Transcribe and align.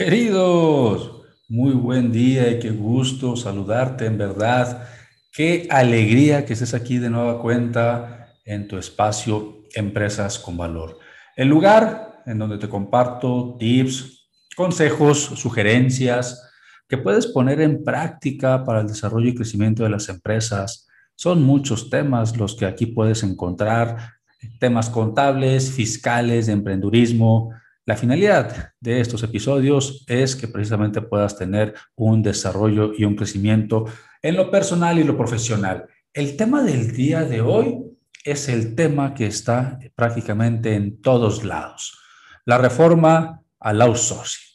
Queridos, 0.00 1.26
muy 1.46 1.72
buen 1.72 2.10
día 2.10 2.50
y 2.50 2.58
qué 2.58 2.70
gusto 2.70 3.36
saludarte 3.36 4.06
en 4.06 4.16
verdad. 4.16 4.88
Qué 5.30 5.68
alegría 5.68 6.46
que 6.46 6.54
estés 6.54 6.72
aquí 6.72 6.96
de 6.96 7.10
nueva 7.10 7.38
cuenta 7.38 8.32
en 8.46 8.66
tu 8.66 8.78
espacio 8.78 9.64
Empresas 9.74 10.38
con 10.38 10.56
Valor. 10.56 10.98
El 11.36 11.48
lugar 11.48 12.22
en 12.24 12.38
donde 12.38 12.56
te 12.56 12.66
comparto 12.66 13.58
tips, 13.58 14.26
consejos, 14.56 15.18
sugerencias 15.18 16.50
que 16.88 16.96
puedes 16.96 17.26
poner 17.26 17.60
en 17.60 17.84
práctica 17.84 18.64
para 18.64 18.80
el 18.80 18.86
desarrollo 18.86 19.28
y 19.28 19.34
crecimiento 19.34 19.82
de 19.82 19.90
las 19.90 20.08
empresas. 20.08 20.88
Son 21.14 21.42
muchos 21.42 21.90
temas 21.90 22.38
los 22.38 22.56
que 22.56 22.64
aquí 22.64 22.86
puedes 22.86 23.22
encontrar, 23.22 24.14
temas 24.58 24.88
contables, 24.88 25.70
fiscales, 25.70 26.46
de 26.46 26.54
emprendurismo, 26.54 27.52
la 27.86 27.96
finalidad 27.96 28.72
de 28.78 29.00
estos 29.00 29.22
episodios 29.22 30.04
es 30.06 30.36
que 30.36 30.48
precisamente 30.48 31.00
puedas 31.00 31.36
tener 31.36 31.74
un 31.96 32.22
desarrollo 32.22 32.92
y 32.96 33.04
un 33.04 33.16
crecimiento 33.16 33.86
en 34.22 34.36
lo 34.36 34.50
personal 34.50 34.98
y 34.98 35.04
lo 35.04 35.16
profesional. 35.16 35.86
El 36.12 36.36
tema 36.36 36.62
del 36.62 36.92
día 36.92 37.24
de 37.24 37.40
hoy 37.40 37.78
es 38.24 38.48
el 38.48 38.74
tema 38.74 39.14
que 39.14 39.26
está 39.26 39.78
prácticamente 39.94 40.74
en 40.74 41.00
todos 41.00 41.42
lados, 41.42 41.98
la 42.44 42.58
reforma 42.58 43.42
al 43.58 43.80
outsourcing. 43.82 44.50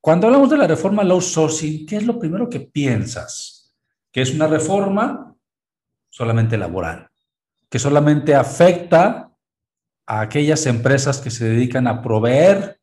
Cuando 0.00 0.26
hablamos 0.26 0.50
de 0.50 0.58
la 0.58 0.66
reforma 0.66 1.02
al 1.02 1.12
outsourcing, 1.12 1.86
¿qué 1.86 1.96
es 1.96 2.04
lo 2.04 2.18
primero 2.18 2.48
que 2.48 2.60
piensas? 2.60 3.74
Que 4.10 4.22
es 4.22 4.34
una 4.34 4.46
reforma 4.46 5.34
solamente 6.10 6.58
laboral, 6.58 7.08
que 7.70 7.78
solamente 7.78 8.34
afecta 8.34 9.30
a 10.06 10.20
aquellas 10.20 10.66
empresas 10.66 11.18
que 11.18 11.30
se 11.30 11.46
dedican 11.46 11.86
a 11.86 12.02
proveer 12.02 12.80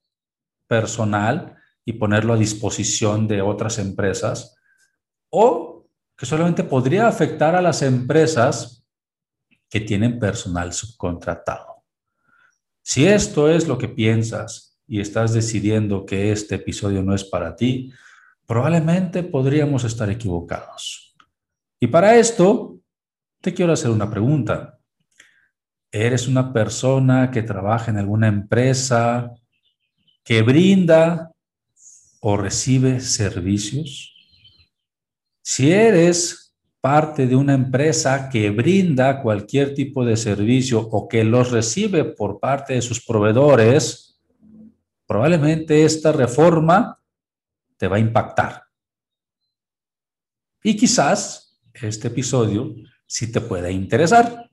personal 0.68 1.56
y 1.86 1.94
ponerlo 1.94 2.34
a 2.34 2.38
disposición 2.38 3.28
de 3.28 3.42
otras 3.42 3.80
empresas, 3.80 4.56
o 5.30 5.88
que 6.16 6.26
solamente 6.26 6.64
podría 6.64 7.08
afectar 7.08 7.56
a 7.56 7.62
las 7.62 7.82
empresas 7.82 8.86
que 9.70 9.80
tienen 9.80 10.20
personal 10.20 10.74
subcontratado. 10.74 11.84
Si 12.84 13.08
esto 13.08 13.50
es 13.50 13.68
lo 13.68 13.78
que 13.78 13.88
piensas 13.88 14.80
y 14.88 15.00
estás 15.00 15.34
decidiendo 15.34 16.06
que 16.06 16.32
este 16.32 16.56
episodio 16.56 17.02
no 17.04 17.16
es 17.16 17.24
para 17.24 17.56
ti, 17.56 17.92
probablemente 18.46 19.24
podríamos 19.24 19.84
estar 19.84 20.10
equivocados. 20.10 21.16
Y 21.80 21.88
para 21.88 22.18
esto, 22.18 22.80
te 23.40 23.54
quiero 23.54 23.74
hacer 23.74 23.92
una 23.92 24.10
pregunta. 24.10 24.81
¿Eres 25.92 26.28
una 26.30 26.54
persona 26.54 27.32
que 27.32 27.44
trabaja 27.44 27.92
en 27.92 27.98
alguna 27.98 28.28
empresa 28.28 29.34
que 30.24 30.42
brinda 30.42 31.32
o 32.22 32.38
recibe 32.38 33.02
servicios? 33.02 34.16
Si 35.42 35.72
eres 35.72 36.56
parte 36.80 37.28
de 37.28 37.36
una 37.36 37.54
empresa 37.54 38.30
que 38.30 38.50
brinda 38.52 39.22
cualquier 39.22 39.74
tipo 39.74 40.06
de 40.06 40.16
servicio 40.16 40.80
o 40.80 41.10
que 41.10 41.26
los 41.26 41.52
recibe 41.52 42.06
por 42.06 42.40
parte 42.40 42.74
de 42.76 42.82
sus 42.82 43.06
proveedores, 43.06 44.22
probablemente 45.06 45.84
esta 45.84 46.14
reforma 46.14 47.00
te 47.76 47.90
va 47.90 47.98
a 47.98 48.00
impactar. 48.00 48.64
Y 50.64 50.78
quizás 50.78 51.60
este 51.74 52.08
episodio 52.08 52.76
sí 53.06 53.30
te 53.30 53.42
pueda 53.42 53.70
interesar. 53.70 54.51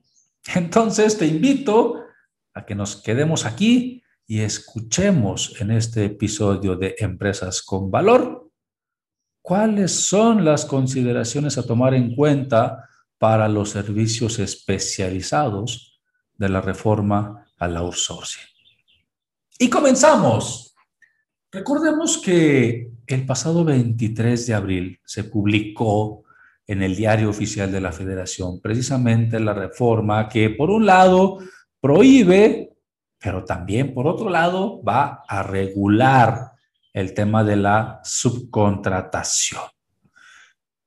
Entonces 0.55 1.17
te 1.17 1.27
invito 1.27 2.05
a 2.53 2.65
que 2.65 2.75
nos 2.75 2.95
quedemos 2.95 3.45
aquí 3.45 4.01
y 4.25 4.39
escuchemos 4.41 5.59
en 5.59 5.71
este 5.71 6.05
episodio 6.05 6.75
de 6.75 6.95
Empresas 6.99 7.61
con 7.61 7.91
Valor 7.91 8.49
cuáles 9.41 9.91
son 9.91 10.43
las 10.45 10.65
consideraciones 10.65 11.57
a 11.57 11.63
tomar 11.63 11.93
en 11.93 12.15
cuenta 12.15 12.87
para 13.17 13.47
los 13.47 13.69
servicios 13.69 14.39
especializados 14.39 16.01
de 16.33 16.49
la 16.49 16.61
reforma 16.61 17.45
al 17.57 17.77
outsourcing. 17.77 18.43
Y 19.59 19.69
comenzamos. 19.69 20.75
Recordemos 21.51 22.17
que 22.17 22.91
el 23.07 23.25
pasado 23.25 23.63
23 23.65 24.47
de 24.47 24.53
abril 24.53 24.99
se 25.03 25.25
publicó 25.25 26.23
en 26.69 26.83
el 26.83 26.95
diario 26.95 27.31
oficial 27.31 27.71
de 27.71 27.81
la 27.81 27.91
Federación, 27.91 28.61
precisamente 28.61 29.39
la 29.39 29.55
reforma 29.55 30.29
que 30.29 30.51
por 30.51 30.69
un 30.69 30.85
lado 30.85 31.39
prohíbe, 31.81 32.77
pero 33.17 33.43
también 33.43 33.91
por 33.91 34.05
otro 34.05 34.29
lado 34.29 34.79
va 34.83 35.23
a 35.27 35.41
regular 35.41 36.51
el 36.93 37.15
tema 37.15 37.43
de 37.43 37.55
la 37.55 37.99
subcontratación. 38.03 39.63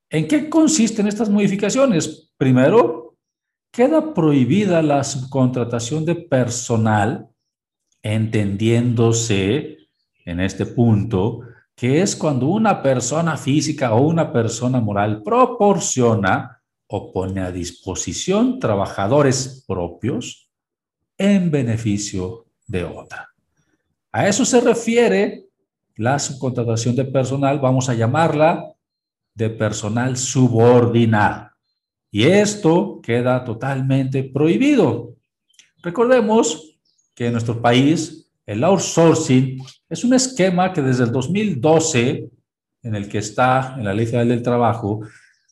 ¿En 0.09 0.29
qué 0.29 0.49
consisten 0.49 1.09
estas 1.09 1.29
modificaciones? 1.29 2.33
Primero, 2.37 3.17
queda 3.73 4.15
prohibida 4.15 4.83
la 4.83 5.03
subcontratación 5.03 6.05
de 6.05 6.15
personal, 6.15 7.29
entendiéndose 8.05 9.79
en 10.25 10.39
este 10.39 10.65
punto 10.65 11.41
que 11.75 12.03
es 12.03 12.15
cuando 12.15 12.47
una 12.47 12.83
persona 12.83 13.37
física 13.37 13.95
o 13.95 14.03
una 14.03 14.33
persona 14.33 14.81
moral 14.81 15.23
proporciona 15.23 16.63
o 16.87 17.13
pone 17.13 17.41
a 17.41 17.51
disposición 17.51 18.59
trabajadores 18.59 19.65
propios 19.67 20.51
en 21.17 21.51
beneficio 21.51 22.47
de 22.67 22.85
otra. 22.85 23.31
A 24.13 24.29
eso 24.29 24.45
se 24.45 24.61
refiere 24.61 25.47
la 25.97 26.19
subcontratación 26.19 26.97
de 26.97 27.05
personal, 27.05 27.59
vamos 27.61 27.89
a 27.89 27.95
llamarla 27.95 28.73
de 29.35 29.51
personal 29.51 30.17
subordinado. 30.17 31.51
Y 32.11 32.25
esto 32.25 33.01
queda 33.03 33.43
totalmente 33.45 34.23
prohibido. 34.23 35.15
Recordemos 35.83 36.79
que 37.15 37.27
en 37.27 37.33
nuestro 37.33 37.61
país 37.61 38.22
el 38.47 38.65
outsourcing 38.65 39.63
es 39.89 40.05
un 40.05 40.15
esquema 40.15 40.73
que 40.73 40.83
desde 40.83 41.05
el 41.05 41.13
2012, 41.13 42.29
en 42.83 42.95
el 42.95 43.09
que 43.09 43.19
está 43.19 43.77
en 43.79 43.85
la 43.85 43.95
Ley 43.95 44.07
Federal 44.07 44.29
del 44.29 44.43
Trabajo, 44.43 45.01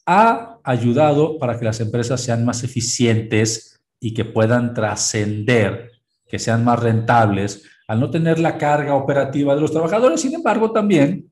ha 0.06 0.58
ayudado 0.64 1.38
para 1.38 1.58
que 1.58 1.64
las 1.64 1.80
empresas 1.80 2.20
sean 2.20 2.44
más 2.44 2.64
eficientes 2.64 3.80
y 4.00 4.12
que 4.12 4.24
puedan 4.24 4.74
trascender, 4.74 5.92
que 6.26 6.38
sean 6.38 6.64
más 6.64 6.80
rentables, 6.80 7.62
al 7.86 8.00
no 8.00 8.10
tener 8.10 8.38
la 8.38 8.58
carga 8.58 8.94
operativa 8.94 9.54
de 9.54 9.60
los 9.60 9.72
trabajadores. 9.72 10.20
Sin 10.20 10.34
embargo, 10.34 10.72
también 10.72 11.30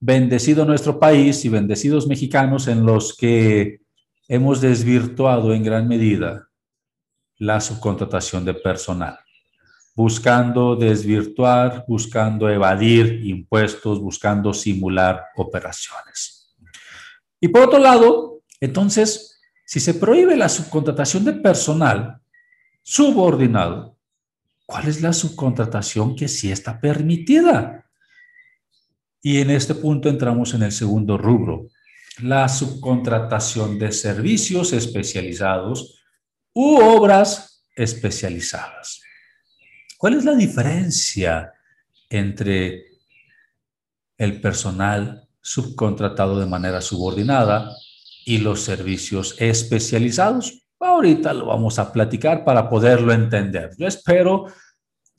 bendecido 0.00 0.64
nuestro 0.64 0.98
país 0.98 1.44
y 1.44 1.48
bendecidos 1.48 2.06
mexicanos 2.06 2.68
en 2.68 2.84
los 2.84 3.16
que 3.16 3.80
hemos 4.28 4.60
desvirtuado 4.60 5.54
en 5.54 5.62
gran 5.62 5.86
medida 5.88 6.48
la 7.38 7.60
subcontratación 7.60 8.44
de 8.44 8.54
personal 8.54 9.18
buscando 9.96 10.76
desvirtuar, 10.76 11.86
buscando 11.88 12.50
evadir 12.50 13.22
impuestos, 13.24 13.98
buscando 13.98 14.52
simular 14.52 15.24
operaciones. 15.36 16.54
Y 17.40 17.48
por 17.48 17.62
otro 17.62 17.78
lado, 17.78 18.42
entonces, 18.60 19.40
si 19.64 19.80
se 19.80 19.94
prohíbe 19.94 20.36
la 20.36 20.50
subcontratación 20.50 21.24
de 21.24 21.32
personal 21.32 22.20
subordinado, 22.82 23.96
¿cuál 24.66 24.86
es 24.86 25.00
la 25.00 25.14
subcontratación 25.14 26.14
que 26.14 26.28
sí 26.28 26.52
está 26.52 26.78
permitida? 26.78 27.86
Y 29.22 29.38
en 29.38 29.50
este 29.50 29.74
punto 29.74 30.10
entramos 30.10 30.52
en 30.52 30.62
el 30.62 30.72
segundo 30.72 31.16
rubro, 31.16 31.68
la 32.20 32.50
subcontratación 32.50 33.78
de 33.78 33.92
servicios 33.92 34.74
especializados 34.74 36.02
u 36.52 36.76
obras 36.76 37.66
especializadas. 37.74 39.05
¿Cuál 39.98 40.14
es 40.14 40.24
la 40.24 40.34
diferencia 40.34 41.52
entre 42.10 42.84
el 44.18 44.40
personal 44.40 45.28
subcontratado 45.40 46.38
de 46.38 46.46
manera 46.46 46.80
subordinada 46.80 47.70
y 48.24 48.38
los 48.38 48.60
servicios 48.60 49.36
especializados? 49.38 50.66
Ahorita 50.78 51.32
lo 51.32 51.46
vamos 51.46 51.78
a 51.78 51.92
platicar 51.92 52.44
para 52.44 52.68
poderlo 52.68 53.12
entender. 53.12 53.70
Yo 53.78 53.86
espero 53.86 54.46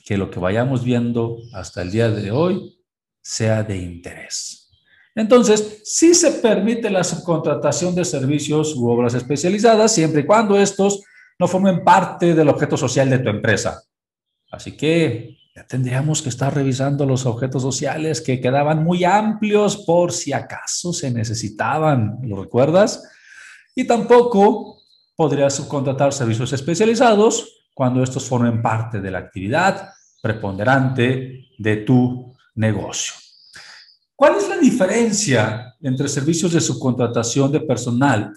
que 0.06 0.18
lo 0.18 0.29
que 0.29 0.39
vayamos 0.39 0.83
viendo 0.83 1.38
hasta 1.53 1.81
el 1.81 1.91
día 1.91 2.09
de 2.09 2.31
hoy 2.31 2.80
sea 3.21 3.63
de 3.63 3.77
interés. 3.77 4.69
Entonces, 5.15 5.81
sí 5.83 6.13
se 6.13 6.33
permite 6.33 6.91
la 6.91 7.03
subcontratación 7.03 7.95
de 7.95 8.06
servicios 8.06 8.75
u 8.75 8.88
obras 8.88 9.15
especializadas 9.15 9.91
siempre 9.91 10.21
y 10.21 10.25
cuando 10.25 10.59
estos 10.59 11.01
no 11.39 11.47
formen 11.47 11.83
parte 11.83 12.35
del 12.35 12.50
objeto 12.50 12.77
social 12.77 13.09
de 13.09 13.19
tu 13.19 13.30
empresa. 13.30 13.81
Así 14.51 14.77
que 14.77 15.38
ya 15.55 15.65
tendríamos 15.65 16.21
que 16.21 16.29
estar 16.29 16.53
revisando 16.53 17.05
los 17.05 17.25
objetos 17.25 17.61
sociales 17.61 18.21
que 18.21 18.39
quedaban 18.39 18.83
muy 18.83 19.03
amplios 19.03 19.77
por 19.77 20.11
si 20.11 20.31
acaso 20.33 20.94
se 20.94 21.11
necesitaban. 21.11 22.19
¿Lo 22.23 22.44
recuerdas? 22.44 23.03
Y 23.75 23.85
tampoco 23.85 24.81
podrías 25.15 25.55
subcontratar 25.55 26.13
servicios 26.13 26.53
especializados 26.53 27.65
cuando 27.73 28.03
estos 28.03 28.25
formen 28.25 28.61
parte 28.61 29.01
de 29.01 29.11
la 29.11 29.19
actividad 29.19 29.89
preponderante 30.21 31.47
de 31.57 31.77
tu 31.77 32.35
negocio. 32.55 33.13
¿Cuál 34.15 34.35
es 34.38 34.49
la 34.49 34.57
diferencia 34.57 35.75
entre 35.81 36.07
servicios 36.07 36.51
de 36.53 36.61
subcontratación 36.61 37.51
de 37.51 37.61
personal 37.61 38.33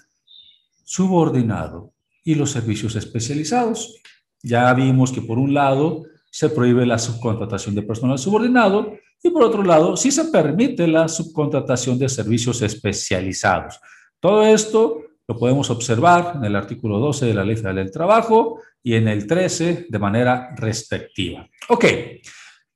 subordinado 0.84 1.92
y 2.22 2.34
los 2.34 2.50
servicios 2.50 2.96
especializados? 2.96 3.94
Ya 4.42 4.72
vimos 4.74 5.12
que 5.12 5.22
por 5.22 5.38
un 5.38 5.54
lado 5.54 6.02
se 6.30 6.48
prohíbe 6.48 6.86
la 6.86 6.98
subcontratación 6.98 7.74
de 7.74 7.82
personal 7.82 8.18
subordinado 8.18 8.94
y 9.22 9.30
por 9.30 9.42
otro 9.42 9.62
lado 9.62 9.96
sí 9.96 10.10
se 10.10 10.26
permite 10.26 10.86
la 10.86 11.08
subcontratación 11.08 11.98
de 11.98 12.08
servicios 12.08 12.62
especializados. 12.62 13.80
Todo 14.18 14.44
esto 14.44 15.02
lo 15.28 15.36
podemos 15.36 15.70
observar 15.70 16.32
en 16.36 16.44
el 16.44 16.56
artículo 16.56 16.98
12 16.98 17.26
de 17.26 17.34
la 17.34 17.44
Ley 17.44 17.56
Federal 17.56 17.76
del 17.76 17.90
Trabajo 17.90 18.60
y 18.82 18.94
en 18.94 19.08
el 19.08 19.26
13 19.26 19.86
de 19.88 19.98
manera 19.98 20.54
respectiva. 20.56 21.46
Ok, 21.68 21.84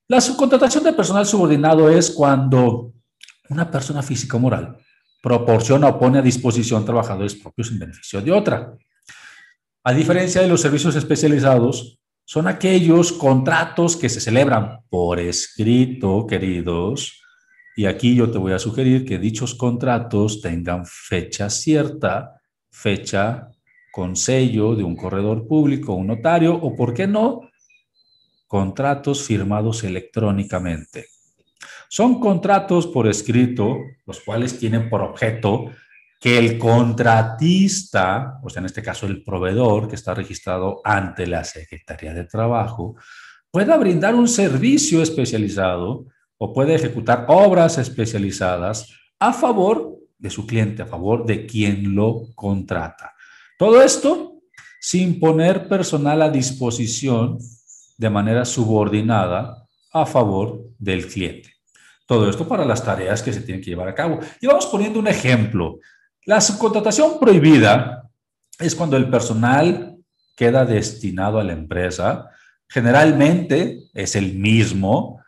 la 0.08 0.20
subcontratación 0.20 0.84
de 0.84 0.92
personal 0.92 1.26
subordinado 1.26 1.88
es 1.88 2.10
cuando 2.10 2.92
una 3.48 3.70
persona 3.70 4.02
física 4.02 4.36
o 4.36 4.40
moral 4.40 4.76
proporciona 5.22 5.88
o 5.88 5.98
pone 5.98 6.18
a 6.18 6.22
disposición 6.22 6.84
trabajadores 6.84 7.34
propios 7.34 7.70
en 7.70 7.78
beneficio 7.78 8.20
de 8.20 8.30
otra. 8.30 8.74
A 9.86 9.92
diferencia 9.92 10.40
de 10.40 10.48
los 10.48 10.62
servicios 10.62 10.96
especializados, 10.96 12.00
son 12.24 12.48
aquellos 12.48 13.12
contratos 13.12 13.98
que 13.98 14.08
se 14.08 14.18
celebran 14.18 14.80
por 14.88 15.20
escrito, 15.20 16.26
queridos, 16.26 17.20
y 17.76 17.84
aquí 17.84 18.14
yo 18.14 18.30
te 18.30 18.38
voy 18.38 18.54
a 18.54 18.58
sugerir 18.58 19.04
que 19.04 19.18
dichos 19.18 19.54
contratos 19.54 20.40
tengan 20.40 20.86
fecha 20.86 21.50
cierta, 21.50 22.40
fecha 22.70 23.48
con 23.92 24.16
sello 24.16 24.74
de 24.74 24.84
un 24.84 24.96
corredor 24.96 25.46
público, 25.46 25.92
un 25.92 26.06
notario, 26.06 26.54
o, 26.54 26.74
¿por 26.74 26.94
qué 26.94 27.06
no?, 27.06 27.42
contratos 28.46 29.22
firmados 29.22 29.84
electrónicamente. 29.84 31.08
Son 31.90 32.20
contratos 32.20 32.86
por 32.86 33.06
escrito, 33.06 33.76
los 34.06 34.20
cuales 34.20 34.58
tienen 34.58 34.88
por 34.88 35.02
objeto 35.02 35.66
que 36.24 36.38
el 36.38 36.56
contratista, 36.56 38.40
o 38.42 38.48
sea, 38.48 38.60
en 38.60 38.64
este 38.64 38.82
caso 38.82 39.04
el 39.04 39.22
proveedor 39.22 39.86
que 39.86 39.94
está 39.94 40.14
registrado 40.14 40.80
ante 40.82 41.26
la 41.26 41.44
Secretaría 41.44 42.14
de 42.14 42.24
Trabajo, 42.24 42.96
pueda 43.50 43.76
brindar 43.76 44.14
un 44.14 44.26
servicio 44.26 45.02
especializado 45.02 46.06
o 46.38 46.54
puede 46.54 46.76
ejecutar 46.76 47.26
obras 47.28 47.76
especializadas 47.76 48.88
a 49.18 49.34
favor 49.34 49.98
de 50.16 50.30
su 50.30 50.46
cliente, 50.46 50.80
a 50.80 50.86
favor 50.86 51.26
de 51.26 51.44
quien 51.44 51.94
lo 51.94 52.34
contrata. 52.34 53.12
Todo 53.58 53.82
esto 53.82 54.40
sin 54.80 55.20
poner 55.20 55.68
personal 55.68 56.22
a 56.22 56.30
disposición 56.30 57.36
de 57.98 58.08
manera 58.08 58.46
subordinada 58.46 59.68
a 59.92 60.06
favor 60.06 60.70
del 60.78 61.06
cliente. 61.06 61.50
Todo 62.06 62.30
esto 62.30 62.48
para 62.48 62.64
las 62.64 62.82
tareas 62.82 63.22
que 63.22 63.32
se 63.34 63.42
tienen 63.42 63.62
que 63.62 63.70
llevar 63.70 63.88
a 63.88 63.94
cabo. 63.94 64.20
Y 64.40 64.46
vamos 64.46 64.66
poniendo 64.66 64.98
un 64.98 65.08
ejemplo. 65.08 65.80
La 66.26 66.40
subcontratación 66.40 67.18
prohibida 67.20 68.10
es 68.58 68.74
cuando 68.74 68.96
el 68.96 69.10
personal 69.10 69.98
queda 70.34 70.64
destinado 70.64 71.38
a 71.38 71.44
la 71.44 71.52
empresa. 71.52 72.30
Generalmente 72.66 73.90
es 73.92 74.16
el 74.16 74.34
mismo. 74.34 75.20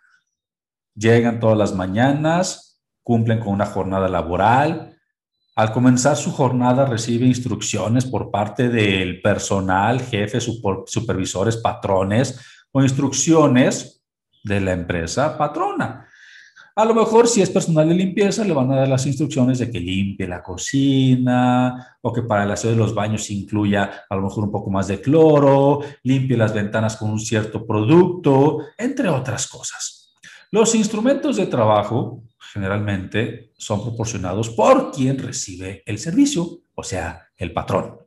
Llegan 0.95 1.39
todas 1.39 1.59
las 1.59 1.75
mañanas, 1.75 2.83
cumplen 3.03 3.41
con 3.41 3.49
una 3.49 3.67
jornada 3.67 4.09
laboral. 4.09 4.97
Al 5.55 5.71
comenzar 5.71 6.17
su 6.17 6.33
jornada 6.33 6.87
recibe 6.87 7.27
instrucciones 7.27 8.07
por 8.07 8.31
parte 8.31 8.71
del 8.71 9.21
personal, 9.21 10.01
jefes, 10.01 10.51
supervisores, 10.87 11.59
patrones 11.59 12.41
o 12.73 12.83
instrucciones 12.83 14.03
de 14.43 14.61
la 14.61 14.73
empresa 14.73 15.37
patrona. 15.37 16.06
A 16.79 16.85
lo 16.85 16.95
mejor 16.95 17.27
si 17.27 17.41
es 17.41 17.49
personal 17.49 17.89
de 17.89 17.95
limpieza 17.95 18.45
le 18.45 18.53
van 18.53 18.71
a 18.71 18.77
dar 18.77 18.89
las 18.89 19.07
instrucciones 19.07 19.59
de 19.59 19.71
que 19.71 19.81
limpie 19.81 20.29
la 20.29 20.43
cocina 20.43 21.97
o 22.03 22.13
que 22.13 22.21
para 22.21 22.45
el 22.45 22.51
aseo 22.51 22.73
de 22.73 22.77
los 22.77 22.95
baños 22.95 23.31
incluya 23.31 24.05
a 24.11 24.15
lo 24.15 24.21
mejor 24.21 24.45
un 24.45 24.53
poco 24.53 24.69
más 24.71 24.87
de 24.87 25.01
cloro, 25.01 25.81
limpie 26.03 26.37
las 26.37 26.53
ventanas 26.53 26.99
con 26.99 27.11
un 27.11 27.19
cierto 27.19 27.67
producto, 27.67 28.59
entre 28.77 29.09
otras 29.09 29.49
cosas. 29.49 30.15
Los 30.51 30.75
instrumentos 30.75 31.37
de 31.37 31.47
trabajo 31.47 32.23
generalmente 32.53 33.53
son 33.57 33.83
proporcionados 33.83 34.51
por 34.51 34.91
quien 34.91 35.19
recibe 35.19 35.83
el 35.87 35.99
servicio, 35.99 36.61
o 36.75 36.83
sea, 36.83 37.31
el 37.39 37.55
patrón. 37.55 38.01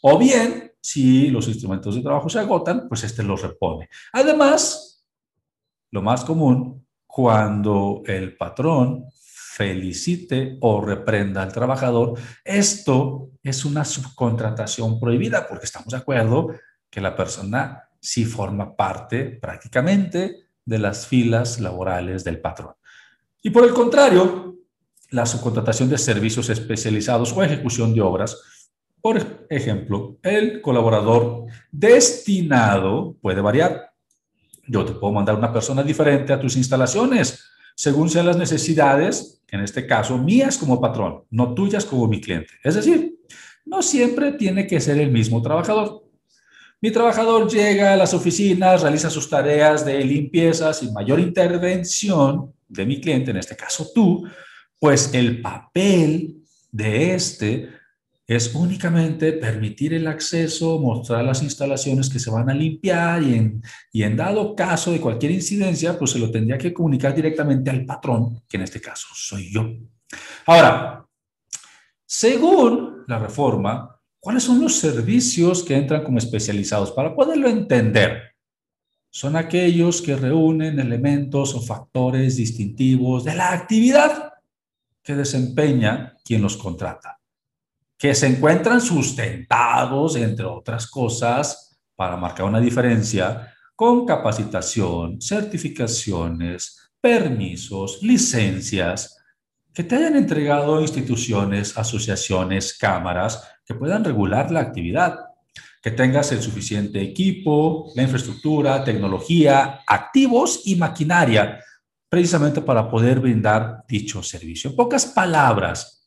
O 0.00 0.16
bien 0.16 0.72
si 0.80 1.26
los 1.26 1.48
instrumentos 1.48 1.96
de 1.96 2.02
trabajo 2.02 2.28
se 2.28 2.38
agotan, 2.38 2.86
pues 2.88 3.02
este 3.02 3.24
los 3.24 3.42
repone. 3.42 3.88
Además, 4.12 5.04
lo 5.90 6.02
más 6.02 6.24
común, 6.24 6.81
cuando 7.14 8.02
el 8.06 8.38
patrón 8.38 9.04
felicite 9.12 10.56
o 10.62 10.80
reprenda 10.80 11.42
al 11.42 11.52
trabajador, 11.52 12.18
esto 12.42 13.32
es 13.42 13.66
una 13.66 13.84
subcontratación 13.84 14.98
prohibida 14.98 15.46
porque 15.46 15.66
estamos 15.66 15.88
de 15.88 15.98
acuerdo 15.98 16.54
que 16.88 17.02
la 17.02 17.14
persona 17.14 17.90
sí 18.00 18.24
forma 18.24 18.74
parte 18.74 19.26
prácticamente 19.26 20.46
de 20.64 20.78
las 20.78 21.06
filas 21.06 21.60
laborales 21.60 22.24
del 22.24 22.40
patrón. 22.40 22.76
Y 23.42 23.50
por 23.50 23.64
el 23.64 23.74
contrario, 23.74 24.56
la 25.10 25.26
subcontratación 25.26 25.90
de 25.90 25.98
servicios 25.98 26.48
especializados 26.48 27.34
o 27.34 27.42
ejecución 27.42 27.92
de 27.92 28.00
obras 28.00 28.38
por 29.02 29.20
ejemplo, 29.50 30.16
el 30.22 30.62
colaborador 30.62 31.46
destinado 31.72 33.16
puede 33.20 33.40
variar. 33.40 33.91
Yo 34.66 34.84
te 34.84 34.92
puedo 34.92 35.12
mandar 35.12 35.34
una 35.34 35.52
persona 35.52 35.82
diferente 35.82 36.32
a 36.32 36.40
tus 36.40 36.56
instalaciones 36.56 37.48
según 37.74 38.10
sean 38.10 38.26
las 38.26 38.36
necesidades, 38.36 39.42
en 39.50 39.60
este 39.60 39.86
caso 39.86 40.18
mías 40.18 40.58
como 40.58 40.80
patrón, 40.80 41.24
no 41.30 41.54
tuyas 41.54 41.84
como 41.84 42.06
mi 42.06 42.20
cliente. 42.20 42.52
Es 42.62 42.74
decir, 42.74 43.16
no 43.64 43.82
siempre 43.82 44.32
tiene 44.32 44.66
que 44.66 44.80
ser 44.80 44.98
el 44.98 45.10
mismo 45.10 45.40
trabajador. 45.42 46.02
Mi 46.80 46.90
trabajador 46.90 47.50
llega 47.50 47.92
a 47.92 47.96
las 47.96 48.12
oficinas, 48.12 48.82
realiza 48.82 49.08
sus 49.08 49.28
tareas 49.30 49.84
de 49.84 50.04
limpieza 50.04 50.72
sin 50.72 50.92
mayor 50.92 51.20
intervención 51.20 52.52
de 52.68 52.86
mi 52.86 53.00
cliente, 53.00 53.30
en 53.30 53.36
este 53.36 53.56
caso 53.56 53.88
tú, 53.94 54.24
pues 54.78 55.14
el 55.14 55.40
papel 55.40 56.42
de 56.70 57.14
este 57.14 57.68
es 58.34 58.54
únicamente 58.54 59.32
permitir 59.32 59.94
el 59.94 60.06
acceso, 60.06 60.78
mostrar 60.78 61.24
las 61.24 61.42
instalaciones 61.42 62.08
que 62.08 62.18
se 62.18 62.30
van 62.30 62.48
a 62.48 62.54
limpiar 62.54 63.22
y 63.22 63.34
en, 63.34 63.62
y 63.92 64.02
en 64.04 64.16
dado 64.16 64.54
caso 64.54 64.92
de 64.92 65.00
cualquier 65.00 65.32
incidencia, 65.32 65.98
pues 65.98 66.12
se 66.12 66.18
lo 66.18 66.30
tendría 66.30 66.58
que 66.58 66.72
comunicar 66.72 67.14
directamente 67.14 67.70
al 67.70 67.84
patrón, 67.84 68.42
que 68.48 68.58
en 68.58 68.62
este 68.62 68.80
caso 68.80 69.08
soy 69.12 69.52
yo. 69.52 69.68
Ahora, 70.46 71.04
según 72.06 73.04
la 73.08 73.18
reforma, 73.18 73.98
¿cuáles 74.20 74.44
son 74.44 74.60
los 74.60 74.76
servicios 74.76 75.62
que 75.64 75.76
entran 75.76 76.04
como 76.04 76.18
especializados? 76.18 76.92
Para 76.92 77.14
poderlo 77.14 77.48
entender, 77.48 78.34
son 79.10 79.36
aquellos 79.36 80.00
que 80.00 80.16
reúnen 80.16 80.78
elementos 80.78 81.54
o 81.54 81.60
factores 81.60 82.36
distintivos 82.36 83.24
de 83.24 83.34
la 83.34 83.52
actividad 83.52 84.32
que 85.02 85.14
desempeña 85.16 86.14
quien 86.24 86.40
los 86.40 86.56
contrata 86.56 87.21
que 88.02 88.16
se 88.16 88.26
encuentran 88.26 88.80
sustentados, 88.80 90.16
entre 90.16 90.44
otras 90.44 90.88
cosas, 90.88 91.78
para 91.94 92.16
marcar 92.16 92.46
una 92.46 92.58
diferencia, 92.58 93.54
con 93.76 94.04
capacitación, 94.04 95.20
certificaciones, 95.20 96.90
permisos, 97.00 98.02
licencias, 98.02 99.22
que 99.72 99.84
te 99.84 99.94
hayan 99.94 100.16
entregado 100.16 100.80
instituciones, 100.80 101.78
asociaciones, 101.78 102.76
cámaras 102.76 103.48
que 103.64 103.76
puedan 103.76 104.02
regular 104.02 104.50
la 104.50 104.58
actividad, 104.58 105.20
que 105.80 105.92
tengas 105.92 106.32
el 106.32 106.42
suficiente 106.42 107.00
equipo, 107.00 107.92
la 107.94 108.02
infraestructura, 108.02 108.82
tecnología, 108.82 109.78
activos 109.86 110.62
y 110.64 110.74
maquinaria, 110.74 111.60
precisamente 112.08 112.62
para 112.62 112.90
poder 112.90 113.20
brindar 113.20 113.84
dicho 113.86 114.24
servicio. 114.24 114.70
En 114.70 114.76
pocas 114.76 115.06
palabras, 115.06 116.01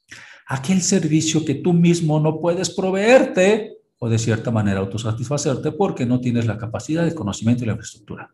aquel 0.46 0.82
servicio 0.82 1.44
que 1.44 1.56
tú 1.56 1.74
mismo 1.74 2.20
no 2.20 2.40
puedes 2.40 2.70
proveerte 2.70 3.78
o 3.98 4.10
de 4.10 4.20
cierta 4.20 4.52
manera 4.52 4.80
autosatisfacerte 4.80 5.72
porque 5.72 6.06
no 6.06 6.20
tienes 6.20 6.46
la 6.46 6.58
capacidad, 6.58 7.08
el 7.08 7.16
conocimiento 7.16 7.64
y 7.64 7.68
la 7.68 7.74
infraestructura. 7.74 8.30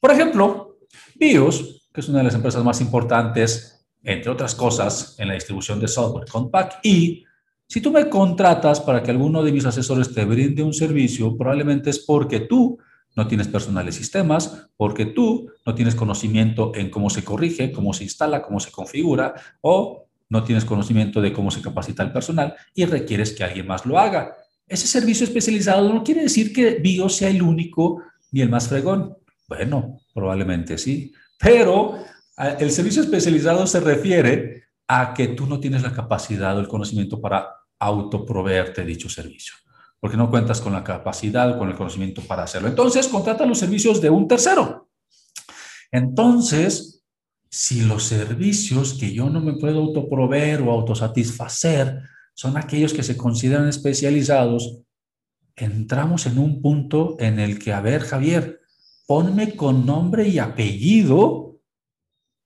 Por 0.00 0.10
ejemplo, 0.10 0.78
BIOS, 1.16 1.88
que 1.92 2.00
es 2.00 2.08
una 2.08 2.18
de 2.18 2.24
las 2.24 2.34
empresas 2.34 2.64
más 2.64 2.80
importantes, 2.80 3.86
entre 4.02 4.30
otras 4.30 4.54
cosas, 4.54 5.16
en 5.18 5.28
la 5.28 5.34
distribución 5.34 5.80
de 5.80 5.88
software, 5.88 6.28
Compact 6.28 6.84
y 6.84 7.24
si 7.66 7.80
tú 7.80 7.90
me 7.90 8.08
contratas 8.08 8.80
para 8.80 9.02
que 9.02 9.10
alguno 9.10 9.42
de 9.42 9.50
mis 9.50 9.64
asesores 9.64 10.12
te 10.12 10.24
brinde 10.24 10.62
un 10.62 10.74
servicio, 10.74 11.36
probablemente 11.36 11.90
es 11.90 11.98
porque 11.98 12.40
tú 12.40 12.78
no 13.16 13.26
tienes 13.26 13.48
personal 13.48 13.86
de 13.86 13.92
sistemas, 13.92 14.68
porque 14.76 15.06
tú 15.06 15.50
no 15.64 15.74
tienes 15.74 15.94
conocimiento 15.94 16.72
en 16.74 16.90
cómo 16.90 17.08
se 17.08 17.24
corrige, 17.24 17.72
cómo 17.72 17.94
se 17.94 18.04
instala, 18.04 18.42
cómo 18.42 18.60
se 18.60 18.70
configura, 18.70 19.34
o 19.60 20.03
no 20.28 20.44
tienes 20.44 20.64
conocimiento 20.64 21.20
de 21.20 21.32
cómo 21.32 21.50
se 21.50 21.62
capacita 21.62 22.02
el 22.02 22.12
personal 22.12 22.54
y 22.74 22.84
requieres 22.84 23.32
que 23.32 23.44
alguien 23.44 23.66
más 23.66 23.86
lo 23.86 23.98
haga. 23.98 24.36
Ese 24.66 24.86
servicio 24.86 25.24
especializado 25.24 25.92
no 25.92 26.02
quiere 26.02 26.22
decir 26.22 26.52
que 26.52 26.76
BIOS 26.76 27.16
sea 27.16 27.28
el 27.28 27.42
único 27.42 28.02
ni 28.32 28.40
el 28.40 28.48
más 28.48 28.68
fregón. 28.68 29.16
Bueno, 29.46 30.00
probablemente 30.14 30.78
sí, 30.78 31.12
pero 31.38 31.98
el 32.58 32.70
servicio 32.70 33.02
especializado 33.02 33.66
se 33.66 33.80
refiere 33.80 34.64
a 34.88 35.14
que 35.14 35.28
tú 35.28 35.46
no 35.46 35.60
tienes 35.60 35.82
la 35.82 35.92
capacidad 35.92 36.56
o 36.56 36.60
el 36.60 36.68
conocimiento 36.68 37.20
para 37.20 37.48
autoproveerte 37.78 38.84
dicho 38.84 39.08
servicio, 39.08 39.54
porque 40.00 40.16
no 40.16 40.30
cuentas 40.30 40.60
con 40.60 40.72
la 40.72 40.82
capacidad 40.82 41.50
o 41.50 41.58
con 41.58 41.68
el 41.68 41.76
conocimiento 41.76 42.22
para 42.22 42.44
hacerlo. 42.44 42.68
Entonces, 42.68 43.08
contrata 43.08 43.46
los 43.46 43.58
servicios 43.58 44.00
de 44.00 44.10
un 44.10 44.26
tercero. 44.26 44.88
Entonces, 45.92 47.03
si 47.54 47.82
los 47.82 48.02
servicios 48.02 48.94
que 48.94 49.14
yo 49.14 49.30
no 49.30 49.40
me 49.40 49.52
puedo 49.52 49.78
autoproveer 49.78 50.60
o 50.60 50.72
autosatisfacer 50.72 52.00
son 52.34 52.56
aquellos 52.56 52.92
que 52.92 53.04
se 53.04 53.16
consideran 53.16 53.68
especializados, 53.68 54.80
entramos 55.54 56.26
en 56.26 56.38
un 56.38 56.60
punto 56.60 57.14
en 57.20 57.38
el 57.38 57.60
que, 57.60 57.72
a 57.72 57.80
ver, 57.80 58.00
Javier, 58.00 58.60
ponme 59.06 59.54
con 59.54 59.86
nombre 59.86 60.26
y 60.26 60.40
apellido 60.40 61.60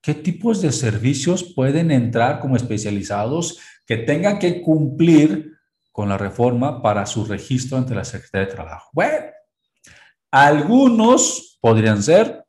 qué 0.03 0.13
tipos 0.13 0.61
de 0.61 0.73
servicios 0.73 1.55
pueden 1.55 1.91
entrar 1.91 2.39
como 2.39 2.57
especializados 2.57 3.59
que 3.87 3.97
tengan 3.97 4.39
que 4.39 4.61
cumplir 4.61 5.55
con 5.91 6.11
la 6.11 6.19
reforma 6.19 6.83
para 6.83 7.07
su 7.07 7.25
registro 7.25 7.79
ante 7.79 7.95
la 7.95 8.05
Secretaría 8.05 8.47
de 8.47 8.53
Trabajo. 8.55 8.91
Bueno, 8.93 9.25
algunos 10.31 11.57
podrían 11.63 12.03
ser 12.03 12.45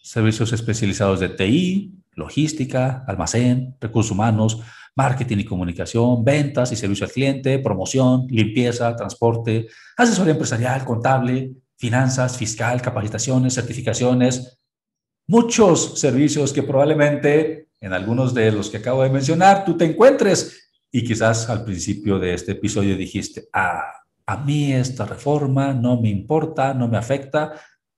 servicios 0.00 0.52
especializados 0.52 1.18
de 1.18 1.30
TI, 1.30 2.03
logística, 2.16 3.04
almacén, 3.06 3.76
recursos 3.80 4.12
humanos, 4.12 4.60
marketing 4.96 5.38
y 5.38 5.44
comunicación, 5.44 6.24
ventas 6.24 6.72
y 6.72 6.76
servicio 6.76 7.06
al 7.06 7.12
cliente, 7.12 7.58
promoción, 7.58 8.26
limpieza, 8.28 8.94
transporte, 8.94 9.66
asesoría 9.96 10.32
empresarial, 10.32 10.84
contable, 10.84 11.52
finanzas, 11.76 12.36
fiscal, 12.36 12.80
capacitaciones, 12.80 13.54
certificaciones, 13.54 14.58
muchos 15.26 15.98
servicios 15.98 16.52
que 16.52 16.62
probablemente 16.62 17.68
en 17.80 17.92
algunos 17.92 18.32
de 18.32 18.52
los 18.52 18.70
que 18.70 18.78
acabo 18.78 19.02
de 19.02 19.10
mencionar 19.10 19.64
tú 19.64 19.76
te 19.76 19.84
encuentres. 19.84 20.70
Y 20.90 21.04
quizás 21.04 21.50
al 21.50 21.64
principio 21.64 22.18
de 22.18 22.34
este 22.34 22.52
episodio 22.52 22.96
dijiste, 22.96 23.48
ah, 23.52 23.82
a 24.26 24.36
mí 24.38 24.72
esta 24.72 25.04
reforma 25.04 25.74
no 25.74 26.00
me 26.00 26.08
importa, 26.08 26.72
no 26.72 26.88
me 26.88 26.96
afecta 26.96 27.52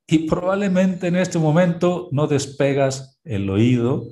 y 0.07 0.29
probablemente 0.29 1.09
en 1.09 1.17
este 1.17 1.39
momento 1.39 2.09
no 2.13 2.27
despegas 2.27 3.19
el 3.25 3.51
oído 3.51 4.07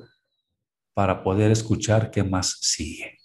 para 0.93 1.23
poder 1.23 1.51
escuchar 1.51 2.11
qué 2.11 2.25
más 2.25 2.59
sigue. 2.61 3.19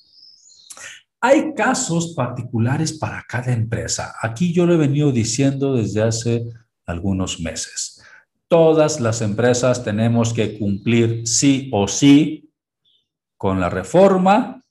Hay 1.21 1.53
casos 1.53 2.13
particulares 2.15 2.93
para 2.93 3.23
cada 3.27 3.51
empresa. 3.51 4.15
Aquí 4.21 4.53
yo 4.53 4.65
lo 4.65 4.73
he 4.73 4.77
venido 4.77 5.11
diciendo 5.11 5.75
desde 5.75 6.01
hace 6.01 6.45
algunos 6.85 7.39
meses. 7.39 8.01
Todas 8.47 8.99
las 8.99 9.21
empresas 9.21 9.83
tenemos 9.83 10.33
que 10.33 10.57
cumplir 10.57 11.27
sí 11.27 11.69
o 11.73 11.87
sí 11.87 12.51
con 13.37 13.59
la 13.59 13.69
reforma, 13.69 14.63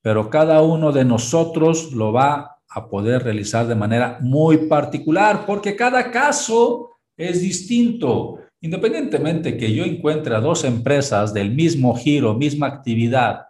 pero 0.00 0.28
cada 0.28 0.60
uno 0.62 0.92
de 0.92 1.04
nosotros 1.04 1.92
lo 1.92 2.12
va 2.12 2.58
a 2.68 2.88
poder 2.88 3.22
realizar 3.22 3.66
de 3.66 3.74
manera 3.74 4.18
muy 4.20 4.68
particular, 4.68 5.44
porque 5.46 5.76
cada 5.76 6.10
caso 6.10 6.91
es 7.16 7.40
distinto. 7.40 8.38
Independientemente 8.60 9.56
que 9.56 9.74
yo 9.74 9.84
encuentre 9.84 10.34
a 10.34 10.40
dos 10.40 10.64
empresas 10.64 11.34
del 11.34 11.50
mismo 11.52 11.96
giro, 11.96 12.34
misma 12.34 12.68
actividad, 12.68 13.46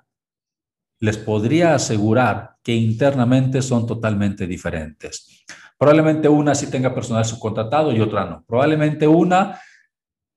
les 1.00 1.19
podría 1.19 1.75
asegurar 1.75 2.57
que 2.62 2.75
internamente 2.75 3.61
son 3.61 3.87
totalmente 3.87 4.47
diferentes. 4.47 5.45
Probablemente 5.76 6.28
una 6.28 6.54
sí 6.54 6.71
tenga 6.71 6.95
personal 6.95 7.25
subcontratado 7.25 7.92
y 7.92 8.00
otra 8.00 8.25
no. 8.25 8.45
Probablemente 8.47 9.07
una 9.09 9.61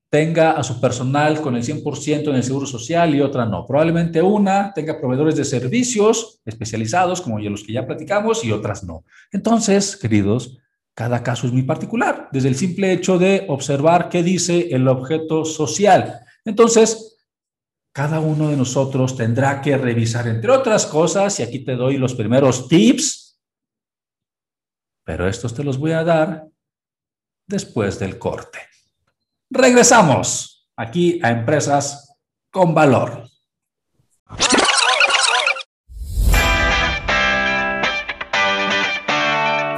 tenga 0.10 0.52
a 0.52 0.64
su 0.64 0.80
personal 0.80 1.42
con 1.42 1.56
el 1.56 1.64
100% 1.64 2.30
en 2.30 2.36
el 2.36 2.44
seguro 2.44 2.66
social 2.66 3.14
y 3.14 3.22
otra 3.22 3.46
no. 3.46 3.66
Probablemente 3.66 4.22
una 4.22 4.74
tenga 4.74 5.00
proveedores 5.00 5.36
de 5.36 5.46
servicios 5.46 6.40
especializados, 6.46 7.22
como 7.22 7.38
los 7.40 7.64
que 7.64 7.74
ya 7.74 7.86
platicamos, 7.86 8.44
y 8.44 8.52
otras 8.52 8.84
no. 8.84 9.04
Entonces, 9.32 9.98
queridos, 9.98 10.58
cada 10.96 11.22
caso 11.22 11.46
es 11.46 11.54
muy 11.54 11.64
particular, 11.64 12.30
desde 12.32 12.48
el 12.48 12.56
simple 12.56 12.94
hecho 12.94 13.20
de 13.20 13.46
observar 13.50 14.08
qué 14.08 14.24
dice 14.24 14.70
el 14.72 14.88
objeto 14.88 15.44
social. 15.44 16.22
Entonces, 16.46 17.18
cada 17.94 18.22
uno 18.22 18.50
de 18.50 18.56
nosotros 18.56 19.16
tendrá 19.16 19.62
que 19.62 19.78
revisar, 19.78 20.28
entre 20.28 20.52
otras 20.52 20.86
cosas, 20.86 21.40
y 21.40 21.44
aquí 21.44 21.60
te 21.60 21.76
doy 21.76 21.98
los 21.98 22.16
primeros 22.16 22.70
tips, 22.70 23.42
pero 25.04 25.28
estos 25.28 25.54
te 25.54 25.64
los 25.64 25.78
voy 25.78 25.92
a 25.92 26.04
dar 26.04 26.48
después 27.46 28.00
del 28.00 28.18
corte. 28.18 28.60
Regresamos 29.50 30.70
aquí 30.78 31.20
a 31.22 31.30
Empresas 31.30 32.18
con 32.52 32.74
Valor. 32.74 33.30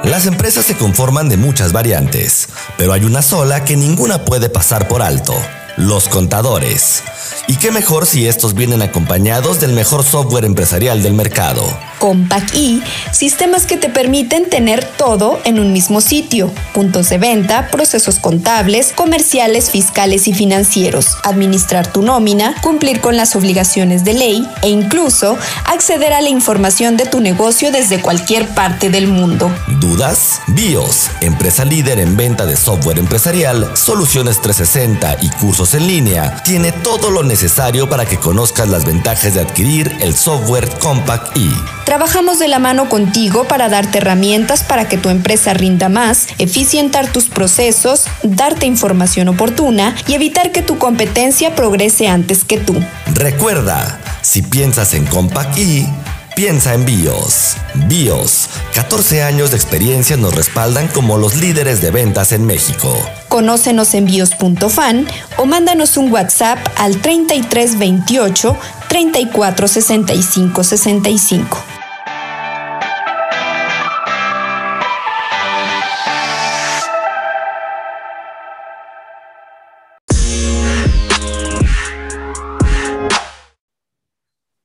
Las 0.08 0.24
empresas 0.24 0.64
se 0.64 0.74
conforman 0.74 1.28
de 1.28 1.36
muchas 1.36 1.72
variantes, 1.74 2.48
pero 2.78 2.94
hay 2.94 3.04
una 3.04 3.20
sola 3.20 3.66
que 3.66 3.76
ninguna 3.76 4.24
puede 4.24 4.48
pasar 4.48 4.88
por 4.88 5.02
alto, 5.02 5.34
los 5.76 6.08
contadores. 6.08 7.02
Y 7.46 7.56
qué 7.56 7.70
mejor 7.70 8.06
si 8.06 8.26
estos 8.26 8.54
vienen 8.54 8.82
acompañados 8.82 9.60
del 9.60 9.72
mejor 9.72 10.04
software 10.04 10.44
empresarial 10.44 11.02
del 11.02 11.14
mercado. 11.14 11.62
Compact 11.98 12.54
E, 12.54 12.80
sistemas 13.12 13.66
que 13.66 13.76
te 13.76 13.88
permiten 13.88 14.48
tener 14.48 14.84
todo 14.84 15.40
en 15.44 15.58
un 15.58 15.72
mismo 15.72 16.00
sitio. 16.00 16.50
Puntos 16.72 17.08
de 17.08 17.18
venta, 17.18 17.68
procesos 17.70 18.18
contables, 18.18 18.92
comerciales, 18.92 19.70
fiscales 19.70 20.28
y 20.28 20.32
financieros, 20.32 21.16
administrar 21.24 21.92
tu 21.92 22.02
nómina, 22.02 22.54
cumplir 22.62 23.00
con 23.00 23.16
las 23.16 23.34
obligaciones 23.34 24.04
de 24.04 24.14
ley 24.14 24.48
e 24.62 24.68
incluso 24.68 25.36
acceder 25.64 26.12
a 26.12 26.20
la 26.20 26.28
información 26.28 26.96
de 26.96 27.06
tu 27.06 27.20
negocio 27.20 27.72
desde 27.72 28.00
cualquier 28.00 28.48
parte 28.48 28.90
del 28.90 29.08
mundo. 29.08 29.50
¿Dudas? 29.80 30.40
BIOS, 30.48 31.10
empresa 31.20 31.64
líder 31.64 31.98
en 31.98 32.16
venta 32.16 32.46
de 32.46 32.56
software 32.56 32.98
empresarial, 32.98 33.76
soluciones 33.76 34.40
360 34.40 35.16
y 35.22 35.30
cursos 35.30 35.74
en 35.74 35.86
línea, 35.86 36.42
tiene 36.44 36.72
todo 36.72 37.10
lo 37.10 37.17
necesario 37.26 37.48
necesario 37.48 37.88
para 37.88 38.04
que 38.04 38.18
conozcas 38.18 38.68
las 38.68 38.84
ventajas 38.84 39.32
de 39.34 39.40
adquirir 39.40 39.96
el 40.00 40.14
software 40.14 40.68
Compact 40.80 41.36
E. 41.36 41.48
Trabajamos 41.86 42.38
de 42.38 42.48
la 42.48 42.58
mano 42.58 42.88
contigo 42.88 43.44
para 43.44 43.68
darte 43.68 43.98
herramientas 43.98 44.64
para 44.64 44.88
que 44.88 44.98
tu 44.98 45.08
empresa 45.08 45.54
rinda 45.54 45.88
más, 45.88 46.26
eficientar 46.38 47.10
tus 47.10 47.30
procesos, 47.30 48.04
darte 48.22 48.66
información 48.66 49.28
oportuna 49.28 49.96
y 50.06 50.14
evitar 50.14 50.52
que 50.52 50.62
tu 50.62 50.78
competencia 50.78 51.54
progrese 51.54 52.08
antes 52.08 52.44
que 52.44 52.58
tú. 52.58 52.74
Recuerda, 53.14 53.98
si 54.20 54.42
piensas 54.42 54.92
en 54.94 55.06
Compact 55.06 55.56
E, 55.58 55.88
Piensa 56.36 56.72
en 56.74 56.84
BIOS. 56.84 57.56
BIOS, 57.88 58.48
14 58.72 59.24
años 59.24 59.50
de 59.50 59.56
experiencia 59.56 60.16
nos 60.16 60.32
respaldan 60.36 60.86
como 60.86 61.18
los 61.18 61.34
líderes 61.34 61.80
de 61.80 61.90
ventas 61.90 62.30
en 62.30 62.46
México 62.46 62.96
conócenos 63.28 63.94
en 63.94 64.06
bios.fan 64.06 65.06
o 65.36 65.46
mándanos 65.46 65.96
un 65.96 66.12
WhatsApp 66.12 66.58
al 66.76 67.00
3328 67.00 68.56
346565. 68.88 70.64
65. 70.64 71.58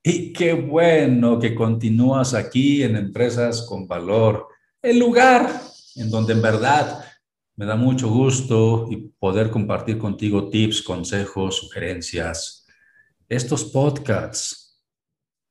Y 0.05 0.33
qué 0.33 0.53
bueno 0.53 1.39
que 1.39 1.55
continúas 1.55 2.33
aquí 2.33 2.83
en 2.83 2.97
Empresas 2.97 3.65
con 3.67 3.87
Valor, 3.87 4.47
el 4.81 4.99
lugar 4.99 5.49
en 5.95 6.09
donde 6.09 6.33
en 6.33 6.41
verdad 6.41 7.05
me 7.55 7.65
da 7.65 7.75
mucho 7.75 8.09
gusto 8.09 8.87
y 8.89 8.97
poder 9.19 9.49
compartir 9.51 9.97
contigo 9.97 10.49
tips, 10.49 10.81
consejos, 10.81 11.57
sugerencias. 11.57 12.65
Estos 13.29 13.65
podcasts 13.65 14.83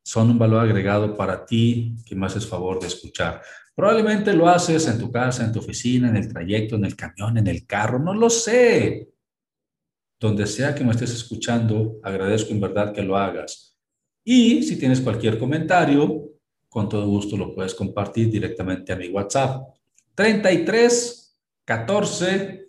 son 0.04 0.30
un 0.30 0.38
valor 0.38 0.61
agregado 0.61 1.16
para 1.16 1.47
ti 1.47 1.97
que 2.04 2.16
me 2.16 2.26
haces 2.26 2.47
favor 2.47 2.80
de 2.80 2.88
escuchar. 2.88 3.40
Probablemente 3.75 4.32
lo 4.32 4.49
haces 4.49 4.87
en 4.88 4.99
tu 4.99 5.11
casa, 5.11 5.44
en 5.44 5.52
tu 5.52 5.61
oficina, 5.61 6.09
en 6.09 6.16
el 6.16 6.28
trayecto, 6.28 6.76
en 6.76 6.85
el 6.85 6.97
camión, 6.97 7.38
en 7.38 7.47
el 7.47 7.66
carro, 7.66 7.99
no 7.99 8.12
lo 8.12 8.28
sé. 8.28 9.09
Donde 10.18 10.47
sea 10.47 10.75
que 10.75 10.85
me 10.85 10.90
estés 10.90 11.12
escuchando, 11.12 12.00
agradezco 12.02 12.50
en 12.52 12.61
verdad 12.61 12.92
que 12.92 13.02
lo 13.02 13.16
hagas. 13.16 13.78
Y 14.25 14.62
si 14.64 14.76
tienes 14.76 15.00
cualquier 15.00 15.38
comentario, 15.38 16.30
con 16.68 16.88
todo 16.88 17.06
gusto 17.06 17.37
lo 17.37 17.54
puedes 17.54 17.75
compartir 17.75 18.30
directamente 18.30 18.92
a 18.92 18.97
mi 18.97 19.09
WhatsApp. 19.09 19.68
33 20.14 21.22
14 21.64 22.66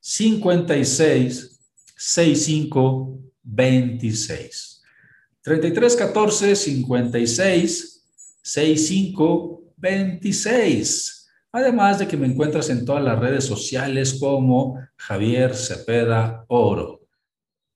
56 0.00 1.60
65 1.96 3.18
26. 3.42 4.82
33 5.42 5.96
14 5.96 6.56
56 6.56 8.04
65 8.42 9.62
26. 9.76 11.30
Además 11.52 11.98
de 11.98 12.08
que 12.08 12.16
me 12.16 12.26
encuentras 12.26 12.70
en 12.70 12.84
todas 12.84 13.04
las 13.04 13.18
redes 13.18 13.44
sociales 13.44 14.16
como 14.18 14.78
Javier 14.96 15.54
Cepeda 15.54 16.44
Oro. 16.48 17.02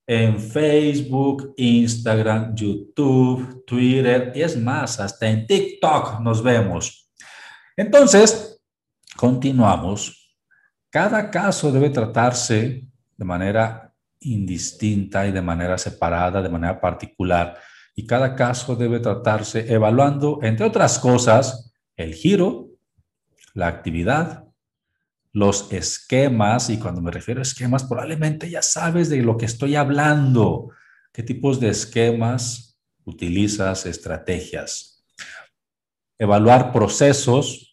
En 0.09 0.41
Facebook, 0.41 1.53
Instagram, 1.57 2.55
YouTube, 2.55 3.65
Twitter 3.67 4.33
y 4.35 4.43
es 4.43 4.57
más, 4.57 5.01
hasta 5.01 5.29
en 5.29 5.47
TikTok 5.47 6.21
nos 6.21 6.43
vemos. 6.43 7.11
Entonces, 7.77 8.56
continuamos. 9.17 10.37
Cada 10.91 11.31
caso 11.31 11.73
debe 11.73 11.91
tratarse 11.91 12.87
de 13.17 13.25
manera 13.25 13.93
indistinta 14.21 15.27
y 15.27 15.33
de 15.33 15.43
manera 15.43 15.79
separada, 15.79 16.43
de 16.43 16.49
manera 16.49 16.81
particular. 16.81 17.59
Y 17.95 18.07
cada 18.07 18.35
caso 18.35 18.77
debe 18.77 19.01
tratarse 19.01 19.73
evaluando, 19.73 20.39
entre 20.43 20.67
otras 20.67 20.99
cosas, 20.99 21.73
el 21.97 22.15
giro, 22.15 22.69
la 23.55 23.69
actividad, 23.69 24.45
los 25.33 25.73
esquemas, 25.73 26.71
y 26.71 26.79
cuando 26.79 27.01
me 27.01 27.11
refiero 27.11 27.41
a 27.41 27.43
esquemas, 27.43 27.85
probablemente 27.85 28.49
ya 28.51 28.63
sabes 28.63 29.09
de 29.09 29.23
lo 29.23 29.37
que 29.37 29.47
estoy 29.47 29.77
hablando, 29.77 30.71
qué 31.13 31.23
tipos 31.23 31.61
de 31.61 31.71
esquemas 31.71 32.79
utilizas, 33.05 33.87
estrategias. 33.87 35.05
Evaluar 36.19 36.73
procesos, 36.73 37.66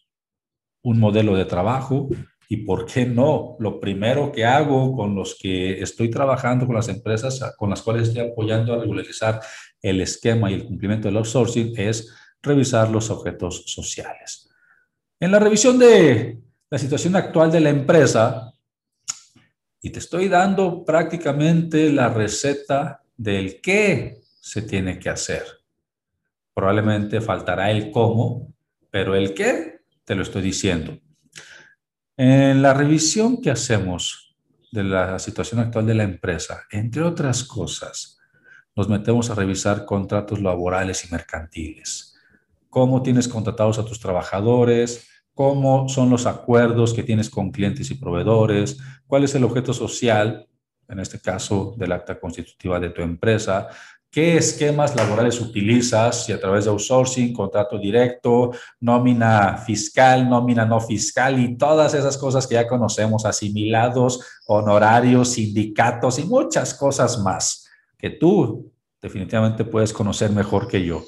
un 0.84 1.00
modelo 1.00 1.34
de 1.34 1.44
trabajo, 1.44 2.08
y 2.48 2.58
por 2.58 2.86
qué 2.86 3.06
no, 3.06 3.56
lo 3.58 3.80
primero 3.80 4.30
que 4.30 4.44
hago 4.44 4.94
con 4.94 5.14
los 5.14 5.34
que 5.34 5.80
estoy 5.82 6.10
trabajando, 6.10 6.66
con 6.66 6.76
las 6.76 6.88
empresas 6.88 7.40
con 7.58 7.70
las 7.70 7.82
cuales 7.82 8.08
estoy 8.08 8.28
apoyando 8.28 8.72
a 8.72 8.78
regularizar 8.78 9.40
el 9.80 10.00
esquema 10.00 10.50
y 10.50 10.54
el 10.54 10.64
cumplimiento 10.64 11.08
del 11.08 11.16
outsourcing 11.16 11.72
es 11.76 12.14
revisar 12.42 12.90
los 12.90 13.10
objetos 13.10 13.64
sociales. 13.66 14.50
En 15.18 15.32
la 15.32 15.38
revisión 15.38 15.78
de 15.78 16.38
la 16.70 16.78
situación 16.78 17.16
actual 17.16 17.50
de 17.50 17.60
la 17.60 17.70
empresa, 17.70 18.52
y 19.80 19.90
te 19.90 19.98
estoy 19.98 20.28
dando 20.28 20.84
prácticamente 20.84 21.90
la 21.92 22.08
receta 22.08 23.02
del 23.16 23.60
qué 23.60 24.20
se 24.40 24.62
tiene 24.62 24.98
que 24.98 25.10
hacer. 25.10 25.44
Probablemente 26.54 27.20
faltará 27.20 27.70
el 27.70 27.90
cómo, 27.90 28.54
pero 28.90 29.14
el 29.14 29.34
qué 29.34 29.80
te 30.04 30.14
lo 30.14 30.22
estoy 30.22 30.42
diciendo. 30.42 30.98
En 32.16 32.62
la 32.62 32.74
revisión 32.74 33.40
que 33.40 33.50
hacemos 33.50 34.36
de 34.70 34.84
la 34.84 35.18
situación 35.18 35.60
actual 35.60 35.86
de 35.86 35.94
la 35.94 36.04
empresa, 36.04 36.64
entre 36.70 37.02
otras 37.02 37.44
cosas, 37.44 38.18
nos 38.76 38.88
metemos 38.88 39.30
a 39.30 39.34
revisar 39.34 39.84
contratos 39.84 40.40
laborales 40.40 41.04
y 41.04 41.12
mercantiles. 41.12 42.16
Cómo 42.68 43.02
tienes 43.02 43.28
contratados 43.28 43.78
a 43.78 43.84
tus 43.84 44.00
trabajadores, 44.00 45.08
cómo 45.32 45.88
son 45.88 46.10
los 46.10 46.26
acuerdos 46.26 46.92
que 46.92 47.02
tienes 47.02 47.30
con 47.30 47.50
clientes 47.50 47.90
y 47.90 47.94
proveedores, 47.94 48.78
cuál 49.06 49.24
es 49.24 49.34
el 49.34 49.44
objeto 49.44 49.72
social, 49.72 50.48
en 50.88 51.00
este 51.00 51.20
caso 51.20 51.74
del 51.76 51.92
acta 51.92 52.18
constitutiva 52.18 52.78
de 52.78 52.90
tu 52.90 53.02
empresa, 53.02 53.68
qué 54.14 54.36
esquemas 54.36 54.94
laborales 54.94 55.40
utilizas, 55.40 56.24
si 56.24 56.32
a 56.32 56.38
través 56.38 56.64
de 56.66 56.70
outsourcing, 56.70 57.32
contrato 57.32 57.76
directo, 57.80 58.52
nómina 58.78 59.58
fiscal, 59.58 60.30
nómina 60.30 60.64
no 60.64 60.80
fiscal 60.80 61.40
y 61.40 61.58
todas 61.58 61.94
esas 61.94 62.16
cosas 62.16 62.46
que 62.46 62.54
ya 62.54 62.68
conocemos, 62.68 63.26
asimilados, 63.26 64.20
honorarios, 64.46 65.30
sindicatos 65.30 66.20
y 66.20 66.26
muchas 66.26 66.74
cosas 66.74 67.18
más 67.18 67.68
que 67.98 68.10
tú 68.10 68.70
definitivamente 69.02 69.64
puedes 69.64 69.92
conocer 69.92 70.30
mejor 70.30 70.68
que 70.68 70.84
yo. 70.84 71.02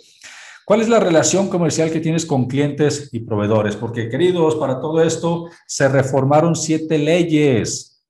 ¿Cuál 0.65 0.81
es 0.81 0.89
la 0.89 0.99
relación 0.99 1.49
comercial 1.49 1.93
que 1.93 2.01
tienes 2.01 2.27
con 2.27 2.47
clientes 2.49 3.11
y 3.13 3.21
proveedores? 3.21 3.77
Porque, 3.77 4.09
queridos, 4.09 4.57
para 4.57 4.81
todo 4.81 5.01
esto 5.01 5.49
se 5.65 5.89
reformaron 5.89 6.57
siete 6.57 6.99
leyes. 6.99 8.05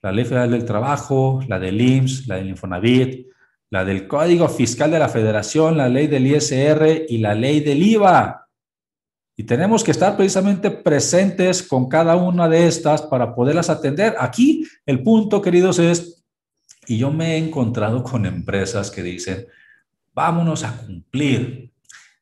La 0.00 0.10
Ley 0.10 0.24
Federal 0.24 0.52
del 0.52 0.64
Trabajo, 0.64 1.40
la 1.48 1.58
del 1.58 1.78
IMSS, 1.78 2.28
la 2.28 2.36
del 2.36 2.48
Infonavit, 2.48 3.26
la 3.70 3.84
del 3.84 4.06
Código 4.06 4.48
Fiscal 4.48 4.90
de 4.90 4.98
la 4.98 5.08
Federación, 5.08 5.76
la 5.76 5.88
ley 5.88 6.06
del 6.06 6.26
ISR 6.26 7.06
y 7.08 7.18
la 7.18 7.34
ley 7.34 7.60
del 7.60 7.82
IVA. 7.82 8.48
Y 9.36 9.44
tenemos 9.44 9.84
que 9.84 9.90
estar 9.90 10.16
precisamente 10.16 10.70
presentes 10.70 11.62
con 11.62 11.88
cada 11.88 12.16
una 12.16 12.48
de 12.48 12.66
estas 12.66 13.02
para 13.02 13.34
poderlas 13.34 13.68
atender. 13.68 14.14
Aquí 14.18 14.66
el 14.86 15.02
punto, 15.02 15.42
queridos, 15.42 15.78
es, 15.78 16.24
y 16.86 16.96
yo 16.96 17.10
me 17.10 17.34
he 17.34 17.36
encontrado 17.36 18.02
con 18.02 18.24
empresas 18.24 18.90
que 18.90 19.02
dicen, 19.02 19.46
vámonos 20.14 20.64
a 20.64 20.78
cumplir. 20.78 21.70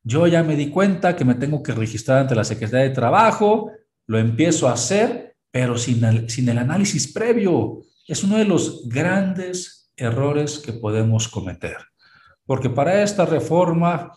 Yo 0.02 0.26
ya 0.26 0.42
me 0.42 0.56
di 0.56 0.70
cuenta 0.70 1.14
que 1.14 1.24
me 1.24 1.36
tengo 1.36 1.62
que 1.62 1.72
registrar 1.72 2.18
ante 2.18 2.34
la 2.34 2.44
Secretaría 2.44 2.88
de 2.88 2.94
Trabajo, 2.94 3.70
lo 4.06 4.18
empiezo 4.18 4.68
a 4.68 4.72
hacer, 4.72 5.36
pero 5.50 5.78
sin 5.78 6.04
el, 6.04 6.28
sin 6.28 6.48
el 6.48 6.58
análisis 6.58 7.12
previo. 7.12 7.82
Es 8.08 8.24
uno 8.24 8.38
de 8.38 8.44
los 8.44 8.88
grandes 8.88 9.83
errores 9.96 10.58
que 10.58 10.72
podemos 10.72 11.28
cometer. 11.28 11.76
Porque 12.46 12.70
para 12.70 13.02
esta 13.02 13.24
reforma 13.24 14.12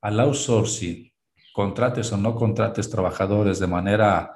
al 0.00 0.20
outsourcing, 0.20 1.12
contrates 1.52 2.12
o 2.12 2.16
no 2.16 2.34
contrates 2.34 2.88
trabajadores 2.88 3.58
de 3.58 3.66
manera 3.66 4.32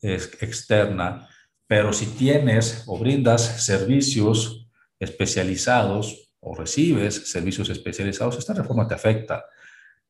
externa, 0.00 1.28
pero 1.66 1.92
si 1.92 2.06
tienes 2.06 2.84
o 2.86 2.98
brindas 2.98 3.64
servicios 3.64 4.68
especializados 4.98 6.32
o 6.40 6.54
recibes 6.54 7.30
servicios 7.30 7.68
especializados, 7.68 8.38
esta 8.38 8.54
reforma 8.54 8.86
te 8.86 8.94
afecta. 8.94 9.44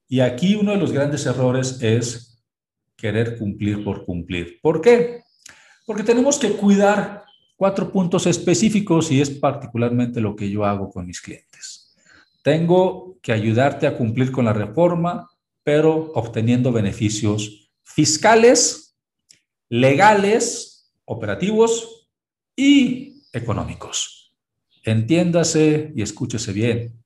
Y 0.07 0.21
aquí 0.21 0.55
uno 0.55 0.73
de 0.73 0.79
los 0.79 0.93
grandes 0.93 1.27
errores 1.27 1.83
es 1.83 2.45
querer 2.97 3.39
cumplir 3.39 3.85
por 3.85 4.05
cumplir. 4.05 4.61
¿Por 4.61 4.81
qué? 4.81 5.23
Porque 5.87 6.03
tenemos 6.03 6.39
que 6.39 6.53
cuidar 6.53 7.25
cuatro 7.59 7.91
puntos 7.91 8.25
específicos 8.29 9.11
y 9.11 9.21
es 9.21 9.31
particularmente 9.31 10.21
lo 10.21 10.37
que 10.37 10.49
yo 10.49 10.65
hago 10.65 10.89
con 10.89 11.05
mis 11.05 11.21
clientes. 11.21 11.93
Tengo 12.41 13.19
que 13.21 13.33
ayudarte 13.33 13.89
a 13.89 13.97
cumplir 13.97 14.31
con 14.31 14.45
la 14.45 14.53
reforma, 14.53 15.29
pero 15.65 16.13
obteniendo 16.15 16.71
beneficios 16.71 17.73
fiscales, 17.83 18.97
legales, 19.69 20.89
operativos 21.05 22.09
y 22.55 23.25
económicos. 23.33 24.33
Entiéndase 24.85 25.93
y 25.97 26.03
escúchese 26.03 26.53
bien. 26.53 27.03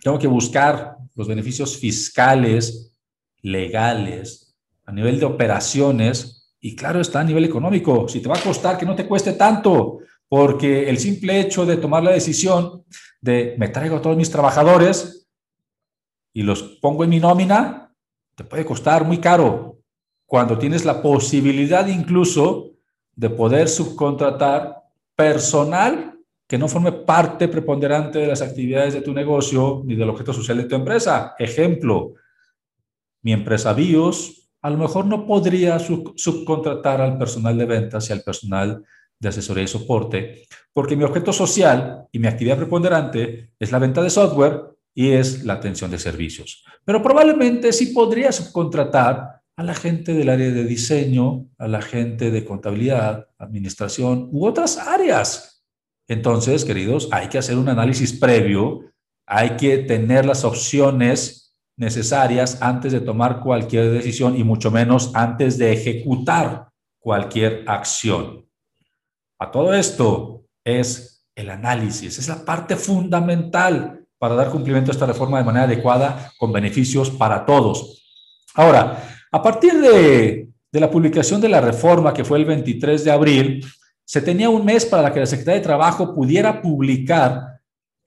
Tengo 0.00 0.20
que 0.20 0.28
buscar 0.28 0.96
los 1.16 1.26
beneficios 1.26 1.76
fiscales, 1.76 2.96
legales, 3.42 4.54
a 4.84 4.92
nivel 4.92 5.18
de 5.18 5.26
operaciones 5.26 6.37
y 6.60 6.74
claro 6.74 7.00
está 7.00 7.20
a 7.20 7.24
nivel 7.24 7.44
económico. 7.44 8.08
Si 8.08 8.20
te 8.20 8.28
va 8.28 8.36
a 8.36 8.42
costar 8.42 8.76
que 8.78 8.86
no 8.86 8.94
te 8.94 9.06
cueste 9.06 9.34
tanto, 9.34 9.98
porque 10.28 10.88
el 10.88 10.98
simple 10.98 11.40
hecho 11.40 11.64
de 11.64 11.76
tomar 11.76 12.02
la 12.02 12.12
decisión 12.12 12.84
de 13.20 13.54
me 13.58 13.68
traigo 13.68 13.96
a 13.96 14.02
todos 14.02 14.16
mis 14.16 14.30
trabajadores 14.30 15.28
y 16.32 16.42
los 16.42 16.62
pongo 16.80 17.04
en 17.04 17.10
mi 17.10 17.20
nómina, 17.20 17.94
te 18.34 18.44
puede 18.44 18.64
costar 18.64 19.04
muy 19.04 19.18
caro. 19.18 19.78
Cuando 20.26 20.58
tienes 20.58 20.84
la 20.84 21.00
posibilidad 21.00 21.86
incluso 21.86 22.72
de 23.14 23.30
poder 23.30 23.68
subcontratar 23.68 24.76
personal 25.16 26.18
que 26.46 26.58
no 26.58 26.68
forme 26.68 26.92
parte 26.92 27.48
preponderante 27.48 28.18
de 28.18 28.26
las 28.26 28.40
actividades 28.40 28.94
de 28.94 29.02
tu 29.02 29.12
negocio 29.12 29.82
ni 29.84 29.96
del 29.96 30.08
objeto 30.08 30.32
social 30.32 30.58
de 30.58 30.64
tu 30.64 30.74
empresa. 30.76 31.34
Ejemplo, 31.38 32.14
mi 33.22 33.32
empresa 33.32 33.72
BIOS 33.72 34.37
a 34.62 34.70
lo 34.70 34.78
mejor 34.78 35.06
no 35.06 35.26
podría 35.26 35.78
subcontratar 35.78 37.00
al 37.00 37.18
personal 37.18 37.56
de 37.56 37.66
ventas 37.66 38.08
y 38.08 38.12
al 38.12 38.22
personal 38.22 38.84
de 39.20 39.28
asesoría 39.28 39.64
y 39.64 39.68
soporte, 39.68 40.42
porque 40.72 40.96
mi 40.96 41.04
objeto 41.04 41.32
social 41.32 42.06
y 42.12 42.18
mi 42.18 42.28
actividad 42.28 42.56
preponderante 42.56 43.50
es 43.58 43.72
la 43.72 43.78
venta 43.78 44.02
de 44.02 44.10
software 44.10 44.62
y 44.94 45.10
es 45.12 45.44
la 45.44 45.54
atención 45.54 45.90
de 45.90 45.98
servicios. 45.98 46.64
Pero 46.84 47.02
probablemente 47.02 47.72
sí 47.72 47.86
podría 47.86 48.32
subcontratar 48.32 49.42
a 49.56 49.62
la 49.62 49.74
gente 49.74 50.14
del 50.14 50.28
área 50.28 50.50
de 50.50 50.64
diseño, 50.64 51.46
a 51.58 51.66
la 51.66 51.82
gente 51.82 52.30
de 52.30 52.44
contabilidad, 52.44 53.26
administración 53.38 54.28
u 54.30 54.46
otras 54.46 54.78
áreas. 54.78 55.64
Entonces, 56.08 56.64
queridos, 56.64 57.08
hay 57.10 57.28
que 57.28 57.38
hacer 57.38 57.56
un 57.56 57.68
análisis 57.68 58.12
previo, 58.12 58.92
hay 59.26 59.56
que 59.56 59.78
tener 59.78 60.24
las 60.24 60.44
opciones 60.44 61.47
necesarias 61.78 62.58
antes 62.60 62.92
de 62.92 63.00
tomar 63.00 63.40
cualquier 63.40 63.90
decisión 63.90 64.36
y 64.36 64.44
mucho 64.44 64.70
menos 64.70 65.12
antes 65.14 65.56
de 65.56 65.72
ejecutar 65.72 66.68
cualquier 66.98 67.64
acción. 67.66 68.44
A 69.38 69.50
todo 69.50 69.72
esto 69.72 70.44
es 70.64 71.24
el 71.34 71.50
análisis, 71.50 72.18
es 72.18 72.28
la 72.28 72.44
parte 72.44 72.76
fundamental 72.76 74.04
para 74.18 74.34
dar 74.34 74.50
cumplimiento 74.50 74.90
a 74.90 74.94
esta 74.94 75.06
reforma 75.06 75.38
de 75.38 75.44
manera 75.44 75.64
adecuada 75.64 76.32
con 76.36 76.52
beneficios 76.52 77.10
para 77.10 77.46
todos. 77.46 78.04
Ahora, 78.54 79.00
a 79.30 79.42
partir 79.42 79.80
de, 79.80 80.48
la 80.72 80.90
publicación 80.90 81.40
de 81.40 81.48
la 81.48 81.60
reforma, 81.60 82.12
que 82.12 82.24
fue 82.24 82.38
el 82.38 82.44
23 82.44 83.04
de 83.04 83.10
abril, 83.12 83.64
se 84.04 84.20
tenía 84.20 84.50
un 84.50 84.64
mes 84.64 84.84
para 84.84 85.12
que 85.12 85.20
la 85.20 85.26
Secretaría 85.26 85.60
de 85.60 85.66
Trabajo 85.66 86.14
pudiera 86.14 86.60
publicar 86.60 87.57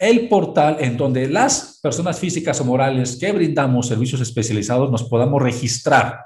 el 0.02 0.28
portal 0.28 0.78
en 0.80 0.98
donde 0.98 1.30
las 1.30 1.80
personas 1.80 2.20
físicas 2.20 2.60
o 2.60 2.66
morales 2.66 3.16
que 3.18 3.32
brindamos 3.32 3.88
servicios 3.88 4.20
especializados 4.20 4.90
nos 4.90 5.04
podamos 5.04 5.40
registrar. 5.40 6.26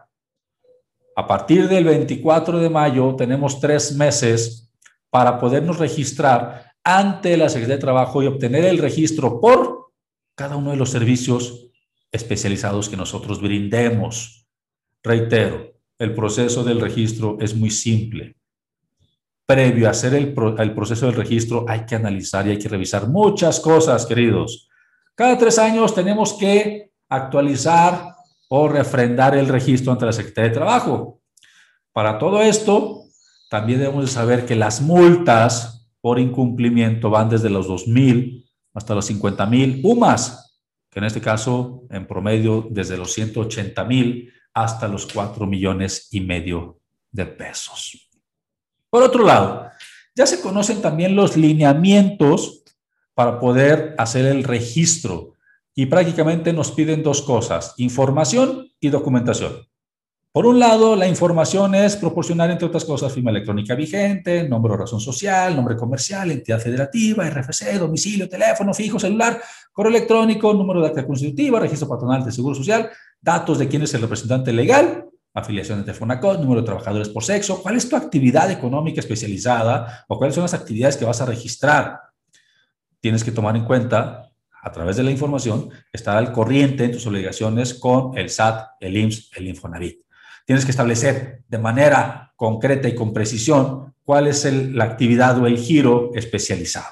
A 1.18 1.28
partir 1.28 1.68
del 1.68 1.84
24 1.84 2.60
de 2.60 2.70
mayo 2.70 3.14
tenemos 3.18 3.60
tres 3.60 3.94
meses 3.94 4.72
para 5.10 5.38
podernos 5.42 5.78
registrar 5.78 6.72
ante 6.86 7.36
la 7.36 7.50
Secretaría 7.50 7.76
de 7.76 7.82
Trabajo 7.82 8.24
y 8.24 8.28
obtener 8.28 8.64
el 8.64 8.78
registro 8.78 9.42
por 9.42 9.92
cada 10.36 10.56
uno 10.56 10.72
de 10.72 10.78
los 10.78 10.92
servicios 10.92 11.68
especializados 12.14 12.88
que 12.88 12.96
nosotros 12.96 13.42
brindemos. 13.42 14.48
Reitero, 15.04 15.74
el 16.00 16.16
proceso 16.16 16.64
del 16.64 16.80
registro 16.80 17.38
es 17.42 17.54
muy 17.54 17.72
simple. 17.72 18.38
Previo 19.46 19.88
a 19.88 19.92
hacer 19.92 20.16
el, 20.16 20.34
proceso 20.34 21.06
del 21.06 21.16
registro 21.16 21.66
hay 21.68 21.86
que 21.86 21.96
analizar 21.96 22.48
y 22.48 22.52
hay 22.52 22.60
que 22.60 22.68
revisar 22.68 23.08
muchas 23.08 23.60
cosas, 23.60 24.06
queridos. 24.08 24.68
Cada 25.14 25.38
tres 25.38 25.60
años 25.60 25.94
tenemos 25.94 26.34
que 26.34 26.92
actualizar 27.10 28.16
o 28.50 28.68
refrendar 28.68 29.38
el 29.38 29.48
registro 29.48 29.92
ante 29.92 30.06
la 30.06 30.14
Secretaría 30.14 30.50
de 30.50 30.56
Trabajo. 30.56 31.22
Para 31.92 32.18
todo 32.18 32.42
esto, 32.42 33.04
también 33.50 33.80
debemos 33.80 34.06
de 34.06 34.12
saber 34.12 34.46
que 34.46 34.56
las 34.56 34.82
multas 34.82 35.88
por 36.02 36.20
incumplimiento 36.20 37.10
van 37.10 37.30
desde 37.30 37.50
los 37.50 37.70
2.000 37.70 38.46
hasta 38.74 38.96
los 38.96 39.10
50.000 39.10 39.82
UMAS, 39.84 40.60
que 40.90 41.00
en 41.00 41.06
este 41.06 41.22
caso 41.22 41.84
en 41.92 42.08
promedio 42.08 42.68
desde 42.70 42.98
los 42.98 43.18
180.000 43.18 44.32
hasta 44.54 44.88
los 44.88 45.06
4 45.06 45.46
millones 45.46 46.08
y 46.12 46.22
medio 46.22 46.80
de 47.12 47.26
pesos. 47.26 48.05
Por 48.96 49.04
otro 49.04 49.26
lado, 49.26 49.72
ya 50.16 50.26
se 50.26 50.40
conocen 50.40 50.82
también 50.82 51.18
los 51.18 51.36
lineamientos 51.36 52.64
para 53.14 53.42
poder 53.42 53.94
hacer 53.98 54.26
el 54.26 54.46
registro 54.46 55.34
y 55.76 55.88
prácticamente 55.88 56.54
nos 56.54 56.72
piden 56.72 57.04
dos 57.04 57.22
cosas, 57.22 57.74
información 57.76 58.70
y 58.80 58.88
documentación. 58.88 59.68
Por 60.32 60.46
un 60.46 60.60
lado, 60.60 60.96
la 60.96 61.10
información 61.10 61.76
es 61.76 61.98
proporcionar, 61.98 62.50
entre 62.52 62.68
otras 62.68 62.86
cosas, 62.86 63.12
firma 63.12 63.32
electrónica 63.32 63.76
vigente, 63.76 64.48
nombre 64.48 64.72
o 64.72 64.78
razón 64.78 65.02
social, 65.02 65.54
nombre 65.58 65.76
comercial, 65.76 66.32
entidad 66.32 66.62
federativa, 66.62 67.30
RFC, 67.30 67.78
domicilio, 67.78 68.30
teléfono 68.30 68.74
fijo, 68.74 68.98
celular, 68.98 69.42
correo 69.74 69.90
electrónico, 69.90 70.54
número 70.54 70.80
de 70.80 70.88
acta 70.88 71.06
constitutiva, 71.06 71.60
registro 71.60 71.90
patronal 71.90 72.24
de 72.24 72.32
seguro 72.32 72.56
social, 72.56 72.90
datos 73.20 73.60
de 73.60 73.68
quién 73.68 73.82
es 73.82 73.94
el 73.94 74.04
representante 74.04 74.54
legal, 74.54 75.10
afiliación 75.36 75.86
de 75.86 75.94
Fonacot, 75.94 76.40
número 76.40 76.62
de 76.62 76.66
trabajadores 76.66 77.10
por 77.10 77.24
sexo, 77.24 77.62
cuál 77.62 77.76
es 77.76 77.88
tu 77.88 77.96
actividad 77.96 78.50
económica 78.50 79.02
especializada 79.02 80.06
o 80.08 80.18
cuáles 80.18 80.34
son 80.34 80.44
las 80.44 80.54
actividades 80.54 80.98
que 80.98 81.06
vas 81.06 81.22
a 81.22 81.26
registrar. 81.26 82.00
Tienes 83.02 83.24
que 83.24 83.32
tomar 83.32 83.56
en 83.56 83.66
cuenta, 83.66 84.32
a 84.64 84.72
través 84.72 84.96
de 84.96 85.04
la 85.04 85.12
información, 85.12 85.70
estar 85.92 86.18
al 86.18 86.32
corriente 86.32 86.86
en 86.86 86.94
tus 86.94 87.06
obligaciones 87.06 87.74
con 87.74 88.18
el 88.18 88.30
SAT, 88.30 88.70
el 88.80 88.98
IMSS, 88.98 89.32
el 89.36 89.48
Infonavit. 89.50 90.00
Tienes 90.46 90.64
que 90.64 90.72
establecer 90.72 91.44
de 91.48 91.58
manera 91.58 92.34
concreta 92.36 92.88
y 92.88 92.96
con 92.96 93.14
precisión 93.14 93.94
cuál 94.04 94.28
es 94.28 94.46
la 94.46 94.86
actividad 94.86 95.38
o 95.40 95.48
el 95.48 95.58
giro 95.58 96.12
especializado. 96.16 96.88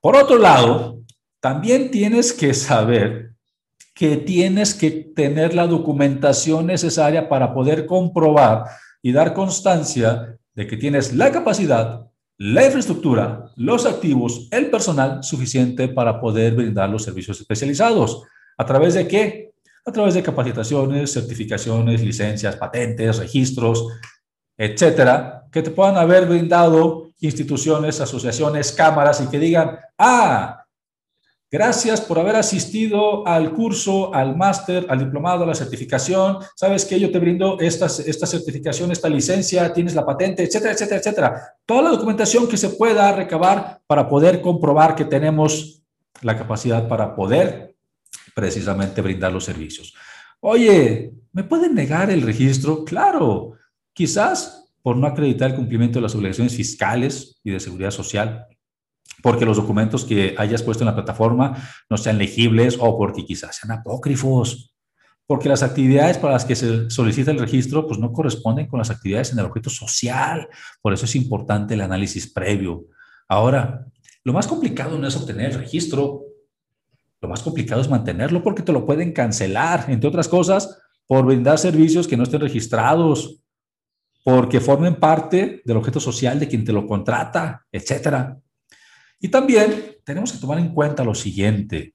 Por 0.00 0.16
otro 0.16 0.38
lado, 0.38 1.02
también 1.40 1.90
tienes 1.90 2.32
que 2.32 2.54
saber 2.54 3.27
que 3.98 4.16
tienes 4.16 4.74
que 4.74 4.92
tener 4.92 5.54
la 5.54 5.66
documentación 5.66 6.66
necesaria 6.66 7.28
para 7.28 7.52
poder 7.52 7.84
comprobar 7.84 8.64
y 9.02 9.10
dar 9.10 9.34
constancia 9.34 10.38
de 10.54 10.66
que 10.68 10.76
tienes 10.76 11.14
la 11.14 11.32
capacidad, 11.32 12.06
la 12.36 12.64
infraestructura, 12.64 13.50
los 13.56 13.86
activos, 13.86 14.46
el 14.52 14.70
personal 14.70 15.24
suficiente 15.24 15.88
para 15.88 16.20
poder 16.20 16.54
brindar 16.54 16.88
los 16.88 17.02
servicios 17.02 17.40
especializados. 17.40 18.22
¿A 18.56 18.64
través 18.64 18.94
de 18.94 19.08
qué? 19.08 19.48
a 19.88 19.92
través 19.92 20.12
de 20.12 20.22
capacitaciones, 20.22 21.14
certificaciones, 21.14 22.02
licencias, 22.02 22.56
patentes, 22.56 23.16
registros, 23.16 23.86
etcétera, 24.54 25.46
que 25.50 25.62
te 25.62 25.70
puedan 25.70 25.96
haber 25.96 26.26
brindado 26.26 27.08
instituciones, 27.20 27.98
asociaciones, 27.98 28.70
cámaras 28.72 29.22
y 29.22 29.28
que 29.28 29.38
digan, 29.38 29.78
ah, 29.96 30.62
gracias 31.50 32.00
por 32.00 32.18
haber 32.18 32.36
asistido 32.36 33.26
al 33.26 33.52
curso, 33.52 34.14
al 34.14 34.36
máster, 34.36 34.86
al 34.88 34.98
diplomado, 34.98 35.44
a 35.44 35.46
la 35.46 35.54
certificación, 35.54 36.38
sabes 36.54 36.84
que 36.84 37.00
yo 37.00 37.10
te 37.10 37.18
brindo 37.18 37.58
esta, 37.58 37.86
esta 37.86 38.26
certificación, 38.26 38.92
esta 38.92 39.08
licencia, 39.08 39.72
tienes 39.72 39.94
la 39.94 40.04
patente, 40.04 40.42
etcétera, 40.42 40.72
etcétera, 40.72 40.98
etcétera. 40.98 41.42
Toda 41.64 41.82
la 41.82 41.90
documentación 41.90 42.48
que 42.48 42.56
se 42.56 42.70
pueda 42.70 43.10
recabar 43.12 43.80
para 43.86 44.08
poder 44.08 44.40
comprobar 44.40 44.94
que 44.94 45.04
tenemos 45.04 45.82
la 46.22 46.36
capacidad 46.36 46.88
para 46.88 47.14
poder 47.14 47.76
precisamente 48.34 49.00
brindar 49.00 49.32
los 49.32 49.44
servicios. 49.44 49.94
Oye, 50.40 51.12
¿me 51.32 51.44
pueden 51.44 51.74
negar 51.74 52.10
el 52.10 52.22
registro? 52.22 52.84
Claro, 52.84 53.52
quizás 53.92 54.70
por 54.82 54.96
no 54.96 55.06
acreditar 55.06 55.50
el 55.50 55.56
cumplimiento 55.56 55.98
de 55.98 56.02
las 56.02 56.14
obligaciones 56.14 56.54
fiscales 56.54 57.40
y 57.42 57.50
de 57.50 57.60
seguridad 57.60 57.90
social, 57.90 58.46
porque 59.22 59.44
los 59.44 59.56
documentos 59.56 60.04
que 60.04 60.34
hayas 60.38 60.62
puesto 60.62 60.84
en 60.84 60.86
la 60.86 60.94
plataforma 60.94 61.56
no 61.88 61.96
sean 61.96 62.18
legibles 62.18 62.76
o 62.80 62.96
porque 62.96 63.24
quizás 63.24 63.56
sean 63.56 63.78
apócrifos, 63.78 64.74
porque 65.26 65.48
las 65.48 65.62
actividades 65.62 66.18
para 66.18 66.34
las 66.34 66.44
que 66.44 66.56
se 66.56 66.88
solicita 66.90 67.30
el 67.30 67.38
registro 67.38 67.86
pues 67.86 67.98
no 67.98 68.12
corresponden 68.12 68.66
con 68.66 68.78
las 68.78 68.90
actividades 68.90 69.32
en 69.32 69.38
el 69.38 69.46
objeto 69.46 69.70
social. 69.70 70.48
Por 70.80 70.92
eso 70.92 71.04
es 71.04 71.14
importante 71.16 71.74
el 71.74 71.82
análisis 71.82 72.32
previo. 72.32 72.86
Ahora, 73.28 73.84
lo 74.24 74.32
más 74.32 74.46
complicado 74.46 74.98
no 74.98 75.06
es 75.06 75.16
obtener 75.16 75.50
el 75.50 75.58
registro, 75.58 76.22
lo 77.20 77.28
más 77.28 77.42
complicado 77.42 77.80
es 77.80 77.90
mantenerlo 77.90 78.42
porque 78.42 78.62
te 78.62 78.72
lo 78.72 78.86
pueden 78.86 79.12
cancelar, 79.12 79.86
entre 79.88 80.08
otras 80.08 80.28
cosas, 80.28 80.80
por 81.06 81.24
brindar 81.24 81.58
servicios 81.58 82.06
que 82.06 82.16
no 82.16 82.22
estén 82.22 82.40
registrados, 82.40 83.42
porque 84.24 84.60
formen 84.60 84.96
parte 84.96 85.62
del 85.64 85.76
objeto 85.76 86.00
social 86.00 86.38
de 86.38 86.48
quien 86.48 86.64
te 86.64 86.72
lo 86.72 86.86
contrata, 86.86 87.66
etc. 87.72 88.36
Y 89.20 89.28
también 89.28 89.96
tenemos 90.04 90.32
que 90.32 90.38
tomar 90.38 90.58
en 90.58 90.72
cuenta 90.72 91.04
lo 91.04 91.14
siguiente. 91.14 91.94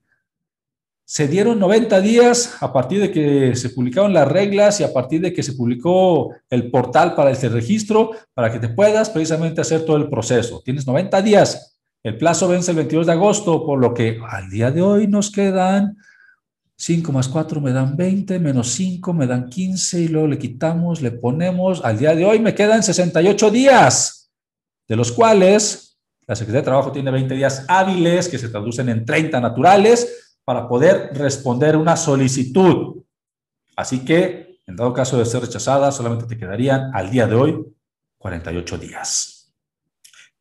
Se 1.05 1.27
dieron 1.27 1.59
90 1.59 2.01
días 2.01 2.57
a 2.61 2.71
partir 2.71 3.01
de 3.01 3.11
que 3.11 3.55
se 3.55 3.69
publicaron 3.69 4.13
las 4.13 4.27
reglas 4.27 4.79
y 4.79 4.83
a 4.83 4.93
partir 4.93 5.21
de 5.21 5.33
que 5.33 5.43
se 5.43 5.53
publicó 5.53 6.33
el 6.49 6.71
portal 6.71 7.15
para 7.15 7.31
este 7.31 7.49
registro, 7.49 8.11
para 8.33 8.51
que 8.51 8.59
te 8.59 8.69
puedas 8.69 9.09
precisamente 9.09 9.61
hacer 9.61 9.85
todo 9.85 9.97
el 9.97 10.09
proceso. 10.09 10.61
Tienes 10.63 10.87
90 10.87 11.21
días 11.21 11.73
el 12.03 12.17
plazo 12.17 12.49
vence 12.49 12.71
el 12.71 12.77
22 12.77 13.05
de 13.05 13.13
agosto, 13.13 13.65
por 13.65 13.79
lo 13.79 13.93
que 13.93 14.19
al 14.29 14.49
día 14.49 14.71
de 14.71 14.81
hoy 14.81 15.07
nos 15.07 15.31
quedan 15.31 15.95
5 16.75 17.13
más 17.13 17.29
4 17.29 17.61
me 17.61 17.71
dan 17.71 17.95
20, 17.95 18.39
menos 18.39 18.71
5 18.71 19.13
me 19.13 19.25
dan 19.25 19.47
15 19.47 20.01
y 20.01 20.07
luego 20.09 20.27
le 20.27 20.37
quitamos, 20.37 21.01
le 21.01 21.11
ponemos, 21.11 21.81
al 21.85 21.97
día 21.97 22.13
de 22.13 22.25
hoy 22.25 22.39
me 22.39 22.53
quedan 22.53 22.83
68 22.83 23.49
días, 23.51 24.29
de 24.85 24.97
los 24.97 25.13
cuales 25.13 25.92
la 26.25 26.35
Secretaría 26.35 26.61
de 26.61 26.65
Trabajo 26.65 26.91
tiene 26.91 27.11
20 27.11 27.35
días 27.35 27.65
hábiles 27.67 28.29
que 28.29 28.37
se 28.37 28.49
traducen 28.49 28.89
en 28.89 29.05
30 29.05 29.39
naturales 29.39 30.37
para 30.45 30.67
poder 30.67 31.11
responder 31.13 31.75
una 31.75 31.95
solicitud. 31.95 33.03
Así 33.75 34.05
que, 34.05 34.59
en 34.65 34.75
dado 34.75 34.93
caso 34.93 35.17
de 35.17 35.25
ser 35.25 35.41
rechazada, 35.41 35.91
solamente 35.91 36.25
te 36.25 36.37
quedarían 36.37 36.91
al 36.93 37.09
día 37.09 37.27
de 37.27 37.35
hoy 37.35 37.65
48 38.17 38.77
días. 38.77 39.53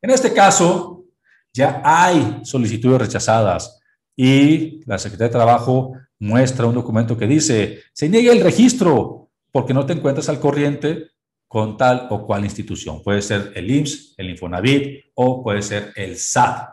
En 0.00 0.10
este 0.10 0.32
caso, 0.32 1.04
ya 1.52 1.82
hay 1.84 2.40
solicitudes 2.44 3.00
rechazadas 3.00 3.80
y 4.16 4.80
la 4.86 4.98
Secretaría 4.98 5.28
de 5.28 5.32
Trabajo 5.32 5.92
muestra 6.18 6.66
un 6.66 6.74
documento 6.74 7.16
que 7.16 7.26
dice, 7.26 7.80
se 7.92 8.08
niega 8.08 8.32
el 8.32 8.42
registro 8.42 9.30
porque 9.50 9.74
no 9.74 9.84
te 9.84 9.92
encuentras 9.92 10.28
al 10.28 10.40
corriente 10.40 11.11
con 11.52 11.76
tal 11.76 12.06
o 12.08 12.26
cual 12.26 12.46
institución. 12.46 13.02
Puede 13.02 13.20
ser 13.20 13.52
el 13.54 13.70
IMSS, 13.70 14.14
el 14.16 14.30
Infonavit 14.30 15.04
o 15.12 15.44
puede 15.44 15.60
ser 15.60 15.92
el 15.96 16.16
SAT. 16.16 16.66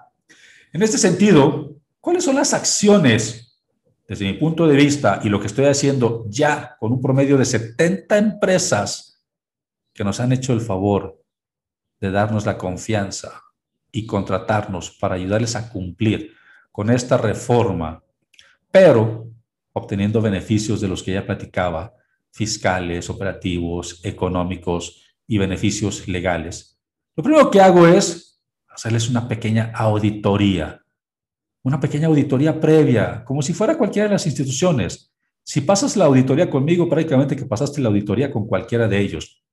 En 0.72 0.82
este 0.82 0.98
sentido, 0.98 1.76
¿cuáles 2.00 2.24
son 2.24 2.38
las 2.38 2.54
acciones 2.54 3.60
desde 4.08 4.24
mi 4.24 4.36
punto 4.36 4.65
de 4.68 4.78
vista 4.78 5.20
y 5.22 5.28
lo 5.28 5.42
que 5.42 5.48
estoy 5.48 5.65
haciendo 5.65 6.24
ya 6.30 6.78
con 6.80 6.94
un 6.94 7.02
promedio 7.02 7.38
de 7.38 7.44
70 7.44 8.18
empresas 8.18 9.22
que 9.94 10.06
nos 10.06 10.22
han 10.22 10.32
hecho 10.32 10.54
el 10.54 10.62
favor 10.62 11.22
de 12.00 12.12
darnos 12.12 12.46
la 12.46 12.58
confianza 12.58 13.44
y 13.92 14.06
contratarnos 14.06 14.92
para 14.92 15.15
ayudarles 15.15 15.58
a 15.58 15.70
cumplir 15.70 16.32
con 16.72 16.89
esta 16.89 17.18
reforma, 17.18 18.02
pero 18.72 19.30
obteniendo 19.74 20.22
beneficios 20.22 20.80
de 20.80 20.88
los 20.88 21.04
que 21.04 21.12
ya 21.12 21.26
platicaba, 21.26 21.99
fiscales, 22.32 23.10
operativos, 23.10 24.02
económicos 24.04 25.04
y 25.28 25.38
beneficios 25.38 26.08
legales. 26.08 26.80
Lo 27.15 27.24
primero 27.24 27.52
que 27.52 27.62
hago 27.62 27.88
es 27.88 28.42
hacerles 28.70 29.10
una 29.10 29.28
pequeña 29.28 29.72
auditoría, 29.76 30.82
una 31.63 31.80
pequeña 31.80 32.08
auditoría 32.08 32.60
previa, 32.60 33.24
como 33.26 33.42
si 33.42 33.54
fuera 33.54 33.78
cualquiera 33.78 34.08
de 34.08 34.13
las 34.13 34.26
instituciones. 34.26 35.13
Si 35.44 35.62
pasas 35.62 35.98
la 35.98 36.06
auditoría 36.06 36.50
conmigo, 36.50 36.88
prácticamente 36.88 37.36
que 37.36 37.46
pasaste 37.46 37.82
la 37.82 37.89
auditoría 37.89 38.32
con 38.32 38.48
cualquiera 38.48 38.88
de 38.88 39.00
ellos. 39.00 39.44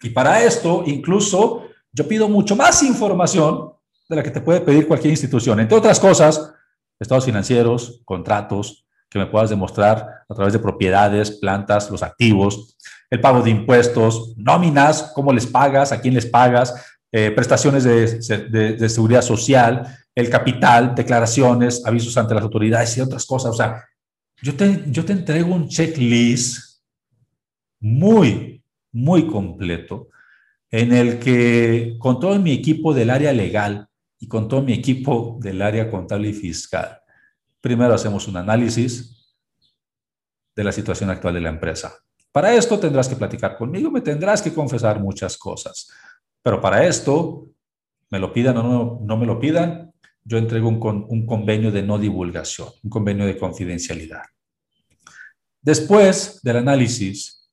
Y 0.00 0.10
para 0.10 0.42
esto, 0.44 0.84
incluso, 0.86 1.64
yo 1.92 2.06
pido 2.06 2.28
mucho 2.28 2.54
más 2.54 2.82
información 2.82 3.72
de 4.08 4.16
la 4.16 4.22
que 4.22 4.30
te 4.30 4.40
puede 4.40 4.60
pedir 4.60 4.86
cualquier 4.86 5.10
institución. 5.10 5.58
Entre 5.58 5.76
otras 5.76 5.98
cosas, 5.98 6.52
estados 7.00 7.24
financieros, 7.24 8.02
contratos, 8.04 8.85
que 9.16 9.24
me 9.24 9.30
puedas 9.30 9.50
demostrar 9.50 10.24
a 10.28 10.34
través 10.34 10.52
de 10.52 10.58
propiedades, 10.58 11.30
plantas, 11.30 11.90
los 11.90 12.02
activos, 12.02 12.76
el 13.10 13.20
pago 13.20 13.42
de 13.42 13.50
impuestos, 13.50 14.34
nóminas, 14.36 15.12
cómo 15.14 15.32
les 15.32 15.46
pagas, 15.46 15.92
a 15.92 16.00
quién 16.00 16.14
les 16.14 16.26
pagas, 16.26 16.74
eh, 17.12 17.30
prestaciones 17.30 17.84
de, 17.84 18.88
seguridad 18.88 19.22
social, 19.22 19.86
el 20.14 20.28
capital, 20.28 20.94
declaraciones, 20.94 21.84
avisos 21.86 22.16
ante 22.16 22.34
las 22.34 22.42
autoridades 22.42 22.96
y 22.96 23.00
otras 23.00 23.24
cosas. 23.24 23.52
O 23.52 23.56
sea, 23.56 23.84
yo 24.42 24.54
te, 24.54 24.84
yo 24.88 25.04
te 25.04 25.12
entrego 25.12 25.54
un 25.54 25.68
checklist 25.68 26.80
muy, 27.80 28.62
muy 28.92 29.26
completo 29.26 30.08
en 30.70 30.92
el 30.92 31.18
que 31.18 31.96
con 31.98 32.18
todo 32.18 32.38
mi 32.38 32.52
equipo 32.52 32.92
del 32.92 33.10
área 33.10 33.32
legal 33.32 33.88
y 34.18 34.26
con 34.28 34.48
todo 34.48 34.62
mi 34.62 34.72
equipo 34.72 35.38
del 35.40 35.62
área 35.62 35.90
contable 35.90 36.30
y 36.30 36.32
fiscal, 36.32 37.00
primero 37.66 37.92
hacemos 37.92 38.28
un 38.28 38.36
análisis 38.36 39.34
de 40.54 40.62
la 40.62 40.70
situación 40.70 41.10
actual 41.10 41.34
de 41.34 41.40
la 41.40 41.48
empresa. 41.48 41.98
Para 42.30 42.54
esto 42.54 42.78
tendrás 42.78 43.08
que 43.08 43.16
platicar 43.16 43.56
conmigo, 43.56 43.90
me 43.90 44.02
tendrás 44.02 44.40
que 44.40 44.54
confesar 44.54 45.00
muchas 45.00 45.36
cosas. 45.36 45.90
Pero 46.44 46.60
para 46.60 46.86
esto, 46.86 47.48
me 48.08 48.20
lo 48.20 48.32
pidan 48.32 48.56
o 48.58 48.62
no, 48.62 49.00
no 49.02 49.16
me 49.16 49.26
lo 49.26 49.40
pidan, 49.40 49.92
yo 50.22 50.38
entrego 50.38 50.68
un, 50.68 51.06
un 51.08 51.26
convenio 51.26 51.72
de 51.72 51.82
no 51.82 51.98
divulgación, 51.98 52.68
un 52.84 52.88
convenio 52.88 53.26
de 53.26 53.36
confidencialidad. 53.36 54.22
Después 55.60 56.40
del 56.44 56.58
análisis, 56.58 57.50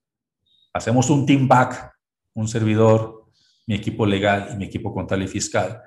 hacemos 0.73 1.09
un 1.09 1.25
team 1.25 1.47
back, 1.47 1.91
un 2.35 2.47
servidor, 2.47 3.31
mi 3.65 3.73
equipo 3.73 4.05
legal 4.05 4.49
y 4.53 4.57
mi 4.57 4.65
equipo 4.65 4.93
contable 4.93 5.25
y 5.25 5.27
fiscal, 5.27 5.81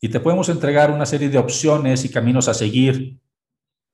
y 0.00 0.08
te 0.08 0.20
podemos 0.20 0.48
entregar 0.48 0.90
una 0.90 1.04
serie 1.04 1.28
de 1.28 1.36
opciones 1.36 2.06
y 2.06 2.08
caminos 2.08 2.48
a 2.48 2.54
seguir 2.54 3.18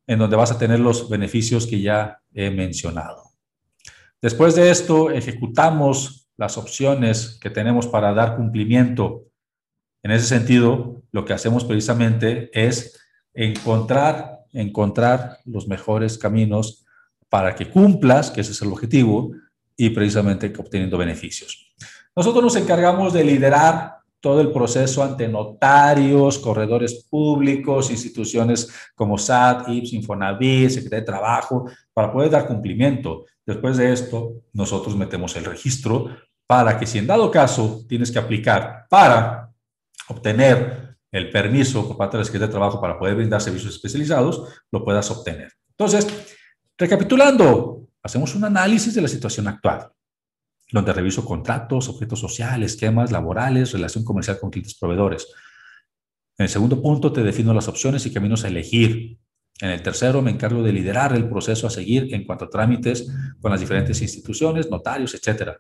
en 0.07 0.19
donde 0.19 0.37
vas 0.37 0.53
a 0.53 0.59
tener 0.59 0.81
los 0.81 1.09
beneficios 1.09 1.67
que 1.67 1.81
ya 1.81 2.21
he 2.33 2.51
mencionado. 2.51 3.31
Después 4.21 4.55
de 4.55 4.71
esto, 4.71 5.11
ejecutamos 5.11 6.29
las 6.37 6.57
opciones 6.57 7.39
que 7.41 7.51
tenemos 7.51 7.87
para 7.87 8.13
dar 8.15 8.37
cumplimiento. 8.37 9.25
En 10.03 10.11
ese 10.11 10.27
sentido, 10.27 11.03
lo 11.13 11.25
que 11.25 11.33
hacemos 11.33 11.65
precisamente 11.65 12.51
es 12.53 13.01
encontrar, 13.35 14.41
encontrar 14.53 15.39
los 15.45 15.67
mejores 15.69 16.19
caminos 16.19 16.85
para 17.29 17.55
que 17.55 17.71
cumplas, 17.71 18.31
que 18.31 18.43
ese 18.43 18.53
es 18.53 18.63
el 18.63 18.69
objetivo, 18.69 19.33
y 19.77 19.91
precisamente 19.91 20.53
obteniendo 20.59 20.99
beneficios. 20.99 21.75
Nosotros 22.15 22.45
nos 22.45 22.57
encargamos 22.57 23.13
de 23.13 23.25
liderar 23.25 24.02
todo 24.23 24.41
el 24.41 24.53
proceso 24.53 25.03
ante 25.03 25.27
notarios, 25.27 26.39
corredores 26.39 27.07
públicos, 27.11 27.91
instituciones 27.91 28.73
como 28.95 29.19
SAT, 29.19 29.69
IPS, 29.69 29.95
Infonavit, 29.95 30.71
Secretaría 30.71 31.01
de 31.01 31.07
Trabajo, 31.07 31.69
para 31.93 32.13
poder 32.13 32.31
dar 32.31 32.47
cumplimiento. 32.47 33.27
Después 33.45 33.77
de 33.77 33.93
esto, 33.93 34.45
nosotros 34.53 34.97
metemos 34.97 35.35
el 35.35 35.45
registro 35.45 36.17
para 36.47 36.79
que 36.79 36.87
si 36.87 36.99
en 36.99 37.09
dado 37.09 37.33
caso 37.33 37.85
tienes 37.89 38.13
que 38.13 38.21
aplicar 38.21 38.87
para 38.89 39.51
obtener 40.09 40.97
el 41.11 41.29
permiso 41.31 41.87
por 41.89 41.97
parte 41.97 42.17
de 42.17 42.21
la 42.21 42.25
Secretaría 42.25 42.47
de 42.47 42.53
Trabajo 42.53 42.81
para 42.81 42.97
poder 42.97 43.17
brindar 43.17 43.41
servicios 43.41 43.75
especializados, 43.75 44.63
lo 44.71 44.85
puedas 44.85 45.11
obtener. 45.11 45.53
Entonces, 45.71 46.07
recapitulando, 46.79 47.89
hacemos 48.01 48.37
un 48.37 48.45
análisis 48.45 48.95
de 48.95 49.03
la 49.03 49.09
situación 49.09 49.49
actual 49.49 49.91
donde 50.73 50.93
reviso 50.93 51.25
contratos, 51.25 51.89
objetos 51.89 52.19
sociales, 52.19 52.73
esquemas 52.73 53.13
laborales, 53.13 53.73
relación 53.73 54.05
comercial 54.05 54.39
con 54.41 54.51
clientes 54.51 54.75
proveedores. 54.75 55.29
En 56.39 56.45
el 56.45 56.49
segundo 56.49 56.81
punto, 56.81 57.13
te 57.13 57.23
defino 57.23 57.53
las 57.53 57.69
opciones 57.69 58.07
y 58.07 58.13
caminos 58.13 58.45
a 58.45 58.49
elegir. 58.49 59.19
En 59.61 59.71
el 59.71 59.83
tercero, 59.83 60.23
me 60.23 60.31
encargo 60.31 60.63
de 60.63 60.73
liderar 60.73 61.15
el 61.15 61.29
proceso 61.29 61.67
a 61.67 61.71
seguir 61.71 62.13
en 62.15 62.25
cuanto 62.25 62.47
a 62.47 62.51
trámites 62.51 63.07
con 63.41 63.51
las 63.51 63.61
diferentes 63.61 64.01
instituciones, 64.01 64.71
notarios, 64.71 65.15
etc. 65.15 65.51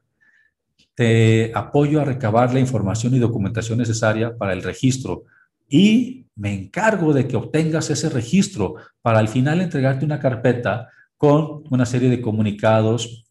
Te 0.95 1.53
apoyo 1.55 2.01
a 2.01 2.05
recabar 2.05 2.53
la 2.53 2.61
información 2.61 3.15
y 3.15 3.19
documentación 3.19 3.79
necesaria 3.79 4.37
para 4.37 4.55
el 4.55 4.63
registro 4.63 5.25
y 5.69 6.27
me 6.37 6.55
encargo 6.55 7.13
de 7.13 7.29
que 7.29 7.37
obtengas 7.37 7.91
ese 7.91 8.09
registro 8.09 8.77
para 9.03 9.19
al 9.19 9.29
final 9.29 9.61
entregarte 9.61 10.05
una 10.05 10.19
carpeta 10.19 10.89
con 11.17 11.63
una 11.71 11.87
serie 11.87 12.09
de 12.09 12.21
comunicados 12.21 13.22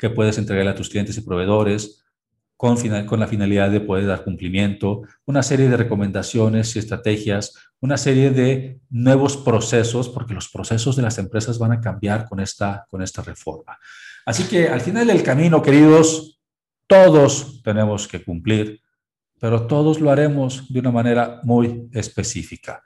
que 0.00 0.10
puedes 0.10 0.38
entregarle 0.38 0.70
a 0.70 0.74
tus 0.74 0.88
clientes 0.88 1.16
y 1.18 1.20
proveedores 1.20 2.02
con, 2.56 2.76
con 3.06 3.20
la 3.20 3.26
finalidad 3.26 3.70
de 3.70 3.80
poder 3.80 4.06
dar 4.06 4.24
cumplimiento, 4.24 5.02
una 5.26 5.42
serie 5.42 5.68
de 5.68 5.76
recomendaciones 5.76 6.74
y 6.74 6.78
estrategias, 6.78 7.54
una 7.80 7.98
serie 7.98 8.30
de 8.30 8.80
nuevos 8.88 9.36
procesos, 9.36 10.08
porque 10.08 10.34
los 10.34 10.48
procesos 10.48 10.96
de 10.96 11.02
las 11.02 11.18
empresas 11.18 11.58
van 11.58 11.72
a 11.72 11.80
cambiar 11.80 12.26
con 12.26 12.40
esta, 12.40 12.86
con 12.88 13.02
esta 13.02 13.22
reforma. 13.22 13.78
Así 14.24 14.44
que 14.44 14.68
al 14.68 14.80
final 14.80 15.06
del 15.06 15.22
camino, 15.22 15.62
queridos, 15.62 16.40
todos 16.86 17.62
tenemos 17.62 18.08
que 18.08 18.22
cumplir, 18.24 18.80
pero 19.38 19.66
todos 19.66 20.00
lo 20.00 20.10
haremos 20.10 20.70
de 20.72 20.80
una 20.80 20.90
manera 20.90 21.40
muy 21.44 21.88
específica. 21.92 22.82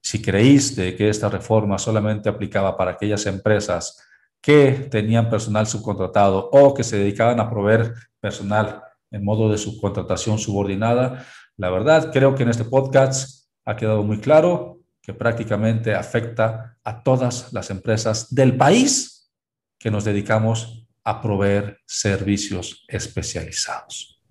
Si 0.00 0.22
creíste 0.22 0.96
que 0.96 1.08
esta 1.08 1.28
reforma 1.28 1.78
solamente 1.78 2.28
aplicaba 2.28 2.76
para 2.76 2.92
aquellas 2.92 3.26
empresas 3.26 4.02
que 4.40 4.88
tenían 4.90 5.28
personal 5.30 5.66
subcontratado 5.66 6.48
o 6.52 6.74
que 6.74 6.84
se 6.84 6.98
dedicaban 6.98 7.40
a 7.40 7.50
proveer 7.50 7.94
personal 8.20 8.82
en 9.10 9.24
modo 9.24 9.50
de 9.50 9.58
subcontratación 9.58 10.38
subordinada. 10.38 11.26
La 11.56 11.70
verdad, 11.70 12.10
creo 12.12 12.34
que 12.34 12.42
en 12.44 12.50
este 12.50 12.64
podcast 12.64 13.48
ha 13.64 13.76
quedado 13.76 14.02
muy 14.02 14.20
claro 14.20 14.80
que 15.02 15.14
prácticamente 15.14 15.94
afecta 15.94 16.76
a 16.84 17.02
todas 17.02 17.52
las 17.52 17.70
empresas 17.70 18.34
del 18.34 18.56
país 18.56 19.30
que 19.78 19.90
nos 19.90 20.04
dedicamos 20.04 20.86
a 21.04 21.20
proveer 21.20 21.78
servicios 21.86 22.84
especializados. 22.88 24.22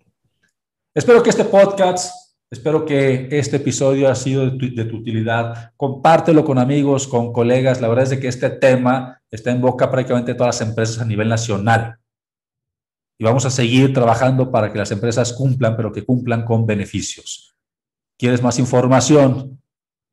Espero 0.93 1.23
que 1.23 1.31
este 1.31 1.45
podcast 1.45 2.26
Espero 2.49 2.85
que 2.85 3.27
este 3.31 3.57
episodio 3.57 4.09
ha 4.09 4.15
sido 4.15 4.49
de 4.49 4.85
tu, 4.85 4.95
utilidad. 4.95 5.73
Compártelo 5.75 6.45
con 6.45 6.57
amigos, 6.57 7.05
con 7.05 7.33
colegas. 7.33 7.81
La 7.81 7.89
verdad 7.89 8.11
es 8.11 8.19
que 8.19 8.29
este 8.29 8.49
tema 8.49 9.21
está 9.29 9.51
en 9.51 9.59
boca 9.59 9.91
prácticamente 9.91 10.31
de 10.31 10.37
todas 10.37 10.59
las 10.59 10.69
empresas 10.69 10.99
a 10.99 11.05
nivel 11.05 11.27
nacional. 11.27 11.97
Y 13.19 13.25
vamos 13.25 13.45
a 13.45 13.49
seguir 13.49 13.93
trabajando 13.93 14.49
para 14.49 14.71
que 14.71 14.77
las 14.77 14.91
empresas 14.91 15.33
cumplan, 15.33 15.75
pero 15.75 15.91
que 15.91 16.05
cumplan 16.05 16.45
con 16.45 16.65
beneficios. 16.65 17.53
¿Quieres 18.17 18.41
más 18.41 18.59
información? 18.59 19.61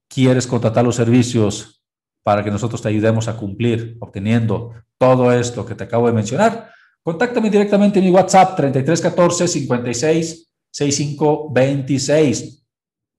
¿Quieres 0.09 0.49
contratar 0.49 0.85
los 0.85 0.97
servicios 0.97 1.83
para 2.25 2.43
que 2.43 2.51
nosotros 2.51 2.83
te 2.83 2.89
ayudemos 2.89 3.29
a 3.29 3.37
cumplir 3.37 3.97
obteniendo 4.01 4.73
todo 4.99 5.31
esto 5.33 5.65
que 5.65 5.77
te 5.77 5.85
acabo 5.85 6.09
de 6.09 6.15
mencionar? 6.15 6.73
Contáctame 7.05 7.49
directamente 7.49 8.01
en 8.01 8.07
mi 8.07 8.11
WhatsApp 8.11 8.57
3314 8.57 9.47
56 9.47 10.54
6526 10.75 12.67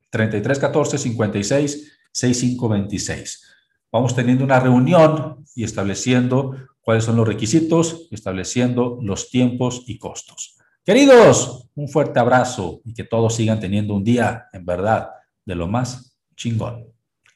3314 0.10 0.98
56 0.98 1.92
6526. 2.12 3.44
Vamos 3.92 4.14
teniendo 4.14 4.44
una 4.44 4.60
reunión 4.60 5.46
y 5.56 5.64
estableciendo 5.64 6.58
cuáles 6.82 7.06
son 7.06 7.16
los 7.16 7.26
requisitos, 7.26 8.10
estableciendo 8.12 9.00
los 9.02 9.30
tiempos 9.30 9.84
y 9.88 9.98
costos. 9.98 10.58
Queridos, 10.84 11.70
un 11.76 11.88
fuerte 11.88 12.20
abrazo 12.20 12.82
y 12.84 12.94
que 12.94 13.06
todos 13.06 13.36
sigan 13.36 13.62
teniendo 13.62 13.94
un 13.94 14.04
día, 14.04 14.48
en 14.52 14.66
verdad, 14.66 15.12
de 15.46 15.56
lo 15.56 15.68
más 15.68 16.18
chingón. 16.36 16.86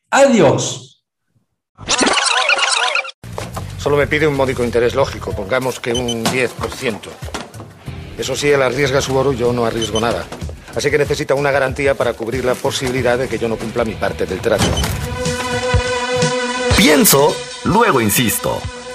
Adiós. 0.09 1.05
Solo 3.77 3.95
me 3.95 4.07
pide 4.07 4.27
un 4.27 4.35
módico 4.35 4.65
interés 4.65 4.95
lógico, 4.95 5.31
pongamos 5.31 5.79
que 5.79 5.93
un 5.93 6.25
10%. 6.25 7.38
Eso 8.19 8.35
sí, 8.35 8.49
él 8.49 8.61
arriesga 8.61 9.01
su 9.01 9.15
oro, 9.15 9.33
yo 9.33 9.51
no 9.53 9.65
arriesgo 9.65 9.99
nada. 9.99 10.25
Así 10.75 10.91
que 10.91 10.99
necesita 10.99 11.33
una 11.33 11.49
garantía 11.49 11.95
para 11.95 12.13
cubrir 12.13 12.45
la 12.45 12.53
posibilidad 12.53 13.17
de 13.17 13.27
que 13.27 13.39
yo 13.39 13.47
no 13.47 13.55
cumpla 13.55 13.83
mi 13.83 13.95
parte 13.95 14.27
del 14.27 14.39
trato. 14.39 14.65
Pienso 16.77 17.33
Luego 17.65 17.99
insisto. 17.99 18.61